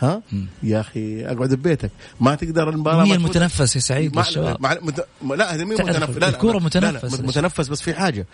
ها؟ 0.00 0.22
يا 0.62 0.80
أخي 0.80 1.26
أقعد 1.26 1.54
ببيتك. 1.54 1.90
ما 2.20 2.34
تقدر 2.34 2.68
المباراة 2.68 3.04
مين 3.04 3.14
المتنفس 3.14 3.76
يا 3.76 3.80
سعيد 3.80 4.16
للشباب 4.18 4.60
مع 4.60 4.76
مت... 4.82 5.06
لا 5.36 5.54
هذا 5.54 5.64
مين 5.64 5.74
متنفس. 5.74 6.14
لا 6.14 6.18
لا 6.20 6.28
الكورة 6.28 6.58
لا، 6.58 6.64
متنفس. 6.64 7.04
لا 7.14 7.16
لا 7.16 7.26
متنفس 7.26 7.68
بس 7.68 7.80
في 7.82 7.94
حاجة. 7.94 8.26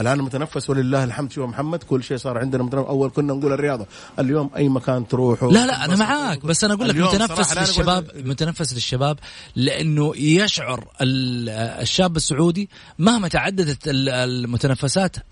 الآن 0.00 0.18
متنفس 0.18 0.70
ولله 0.70 1.04
الحمد 1.04 1.32
شوف 1.32 1.48
محمد. 1.48 1.82
كل 1.82 2.04
شيء 2.04 2.16
صار 2.16 2.38
عندنا 2.38 2.62
متنفس. 2.62 2.86
أول 2.88 3.10
كنا 3.10 3.34
نقول 3.34 3.52
الرياضة. 3.52 3.86
اليوم 4.18 4.50
أي 4.56 4.68
مكان 4.68 5.08
تروحوا. 5.08 5.52
لا 5.52 5.66
لا 5.66 5.84
أنا 5.84 5.96
معاك. 5.96 6.46
بس 6.46 6.64
أنا 6.64 6.74
أقول 6.74 6.88
لك 6.88 6.96
متنفس 6.96 7.58
للشباب 7.58 8.10
متنفس 8.24 8.74
للشباب 8.74 9.18
لأنه 9.56 10.12
يشعر 10.16 10.88
ال- 11.00 11.48
الشاب 11.82 12.16
السعودي 12.16 12.68
مهما 12.98 13.28
تعددت 13.28 13.88
ال- 13.88 14.08
المتنفسات 14.08 15.16
ال- 15.16 15.22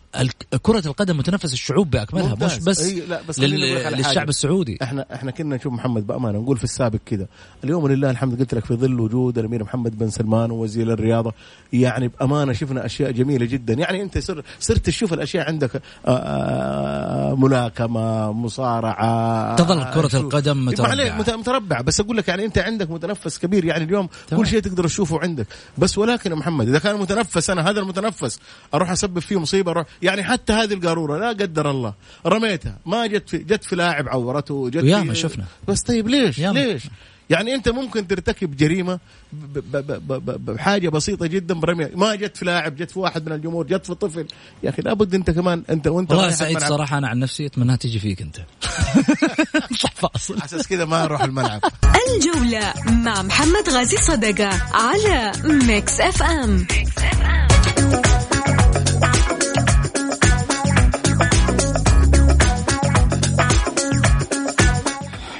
كرة 0.63 0.83
القدم 0.87 1.17
متنفس 1.17 1.53
الشعوب 1.53 1.91
بأكملها 1.91 2.35
مش. 2.43 2.59
بس, 2.59 2.83
أي 2.83 3.01
لا 3.09 3.21
بس 3.29 3.41
لل- 3.41 3.95
للشعب. 3.97 4.29
السعودي 4.29 4.79
إحنا 4.83 5.07
إحنا 5.15 5.31
كنا 5.31 5.57
نشوف 5.57 5.73
محمد 5.73 6.07
بأمانة 6.07 6.39
نقول 6.39 6.57
في 6.59 6.65
السابق 6.65 6.99
كذا 7.07 7.27
اليوم 7.65 7.89
لله 7.89 8.11
الحمد 8.11 8.39
قلت 8.41 8.55
لك 8.55 8.65
في 8.65 8.75
ظل 8.75 9.01
وجود 9.01 9.39
الأمير 9.39 9.63
محمد 9.65 9.99
بن 9.99 10.11
سلمان 10.11 10.51
ووزير 10.51 10.93
الرياضة 10.93 11.33
يعني 11.73 12.09
بأمانة 12.09 12.53
شفنا 12.53 12.87
أشياء 12.87 13.11
جميلة 13.11 13.47
جدا 13.47 13.75
يعني 13.75 14.03
أنت 14.03 14.19
صر 14.19 14.43
صرت 14.61 14.87
تشوف 14.87 15.13
الأشياء 15.13 15.47
عندك 15.47 15.71
آه، 16.07 16.11
آه، 16.11 17.35
ملاكمة 17.35 18.33
مصارعة 18.33 19.57
تظل 19.57 19.85
كرة 19.85 20.09
شو- 20.09 20.21
القدم 20.21 20.65
متربعة. 20.65 21.19
مت- 21.19 21.31
متربعه 21.31 21.83
بس 21.83 22.01
أقول 22.01 22.17
لك 22.17 22.29
يعني 22.29 22.45
أنت 22.45 22.59
عندك 22.59 22.91
متنفس 22.91 23.39
كبير 23.39 23.65
يعني 23.65 23.85
اليوم 23.85 24.09
تمام. 24.29 24.43
كل 24.43 24.49
شيء 24.49 24.61
تقدر 24.61 24.85
تشوفه 24.85 25.21
عندك 25.21 25.47
بس 25.79 25.99
ولكن 25.99 26.31
يا 26.31 26.37
محمد 26.37 26.69
إذا 26.69 26.79
كان 26.79 26.97
متنفس 26.97 27.51
أنا 27.51 27.71
هذا 27.71 27.81
المتنفس 27.81 28.41
أروح 28.75 28.91
أسبب 28.91 29.19
فيه 29.19 29.41
مصيبة 29.41 29.71
أروح 29.71 29.87
يعني 30.05 30.23
حتى 30.25 30.53
هذه 30.53 30.75
القارورة 30.75 31.19
لا 31.19 31.29
قدر 31.29 31.71
الله. 31.71 31.95
رميتها. 32.27 32.79
ما 32.87 33.07
جت 33.07 33.29
في 33.29 33.39
جت 33.39 33.65
في 33.65 33.77
لاعب 33.77 34.09
عورته 34.09 34.71
جت 34.71 34.83
وياما 34.83 35.13
في 35.13 35.19
شفنا. 35.21 35.45
بس 35.69 35.81
طيب 35.83 36.09
ليش؟ 36.09 36.39
ياما. 36.39 36.59
ليش؟ 36.59 36.83
يعني 37.31 37.55
أنت 37.55 37.69
ممكن 37.69 38.07
ترتكب 38.07 38.57
جريمة 38.57 38.99
ب- 39.33 39.59
ب- 39.59 39.77
ب- 39.77 40.13
ب- 40.13 40.31
ب- 40.31 40.45
بحاجة 40.55 40.89
بسيطة 40.89 41.27
جدا 41.27 41.55
برمية. 41.55 41.91
ما 41.95 42.15
جت 42.15 42.37
في 42.37 42.45
لاعب 42.45 42.77
جت 42.77 42.91
في 42.91 42.99
واحد 42.99 43.27
من 43.27 43.33
الجمهور 43.33 43.67
جت 43.67 43.87
في 43.87 43.95
طفل. 43.95 44.27
يا 44.63 44.71
أخي 44.71 44.83
لابد 44.83 45.15
أنت 45.15 45.31
كمان 45.31 45.63
أنت 45.71 45.87
وأنت 45.87 46.13
والله 46.13 46.31
سعيد. 46.31 46.59
صراحة 46.59 46.99
أنا 46.99 47.09
عن 47.09 47.19
نفسي 47.19 47.47
أتمنى 47.47 47.77
تيجي 47.77 47.99
فيك 47.99 48.23
أنت. 48.23 48.37
صح 49.83 49.91
فاصل. 49.95 50.35
على 50.35 50.45
أساس 50.45 50.69
كذا 50.69 50.85
ما 50.85 51.05
أروح 51.05 51.25
الملعب. 51.25 51.61
الجولة 52.17 52.75
مع 52.87 53.23
محمد 53.23 53.69
غازي 53.71 53.97
صدقة 53.97 54.51
على 54.75 55.33
Mix 55.45 56.01
FM. 56.01 56.67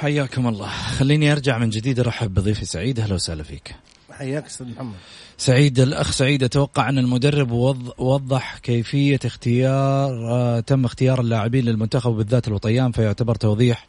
حياكم 0.05 0.47
الله. 0.47 0.67
خليني 0.67 1.31
أرجع 1.31 1.57
من 1.57 1.69
جديد 1.69 1.99
أرحب 1.99 2.33
بضيفي 2.33 2.65
سعيد. 2.65 2.99
أهلا 2.99 3.13
وسهلا 3.13 3.43
فيك. 3.43 3.75
حياك 4.11 4.45
أستاذ 4.45 4.67
محمد. 4.67 4.93
سعيد 5.37 5.79
الأخ 5.79 6.11
سعيد 6.11 6.43
أتوقع 6.43 6.89
أن 6.89 6.97
المدرب 6.97 7.51
وض- 7.51 7.99
وضح 7.99 8.57
كيفية 8.57 9.19
اختيار 9.25 10.31
آه 10.31 10.59
تم 10.59 10.85
اختيار 10.85 11.21
اللاعبين 11.21 11.65
للمنتخب 11.65 12.11
بالذات 12.11 12.47
الوطيان 12.47 12.91
فيعتبر 12.91 13.35
توضيح 13.35 13.87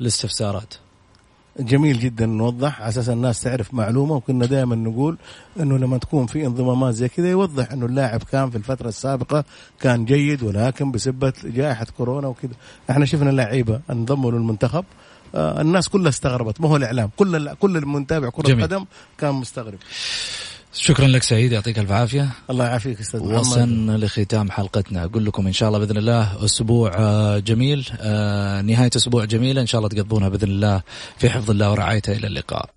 للاستفسارات 0.00 0.74
جميل 1.60 1.98
جدا 1.98 2.26
نوضح 2.26 2.80
على 2.80 2.88
أساس 2.88 3.08
الناس 3.08 3.40
تعرف 3.40 3.74
معلومة 3.74 4.14
وكنا 4.14 4.46
دائما 4.46 4.76
نقول 4.76 5.18
إنه 5.60 5.78
لما 5.78 5.98
تكون 5.98 6.26
في 6.26 6.46
انضمامات 6.46 6.94
زي 6.94 7.08
كذا 7.08 7.30
يوضح 7.30 7.72
إنه 7.72 7.86
اللاعب 7.86 8.22
كان 8.22 8.50
في 8.50 8.56
الفترة 8.56 8.88
السابقة 8.88 9.44
كان 9.80 10.04
جيد 10.04 10.42
ولكن 10.42 10.90
بسبه 10.92 11.32
جائحة 11.44 11.86
كورونا 11.96 12.28
وكذا. 12.28 12.52
إحنا 12.90 13.04
شفنا 13.04 13.30
لعيبة 13.30 13.80
انضموا 13.90 14.30
للمنتخب 14.32 14.84
الناس 15.34 15.88
كلها 15.88 16.08
استغربت. 16.08 16.60
ما 16.60 16.68
هو 16.68 16.76
الإعلام. 16.76 17.10
كل 17.16 17.54
كل 17.54 17.76
المتابع 17.76 18.30
كرة 18.30 18.48
جميل. 18.48 18.64
قدم 18.64 18.84
كان 19.18 19.34
مستغرب. 19.34 19.78
شكرا 20.72 21.06
لك 21.06 21.22
سعيد. 21.22 21.52
يعطيك 21.52 21.78
الف 21.78 21.92
عافية. 21.92 22.28
الله 22.50 22.64
يعافيك 22.64 23.00
أستاذ 23.00 23.20
محمد. 23.20 23.38
وصلنا 23.38 23.96
لختام 23.96 24.50
حلقتنا. 24.50 25.04
أقول 25.04 25.24
لكم 25.24 25.46
إن 25.46 25.52
شاء 25.52 25.68
الله 25.68 25.78
بإذن 25.78 25.96
الله 25.96 26.44
أسبوع 26.44 26.92
آه، 26.96 27.38
جميل. 27.38 27.88
آه، 28.00 28.62
نهاية 28.62 28.90
أسبوع 28.96 29.24
جميلة. 29.24 29.60
إن 29.60 29.66
شاء 29.66 29.78
الله 29.78 29.88
تقضونها 29.88 30.28
بإذن 30.28 30.48
الله 30.48 30.82
في 31.18 31.30
حفظ 31.30 31.50
الله 31.50 31.70
ورعايته. 31.70 32.12
إلى 32.12 32.26
اللقاء. 32.26 32.70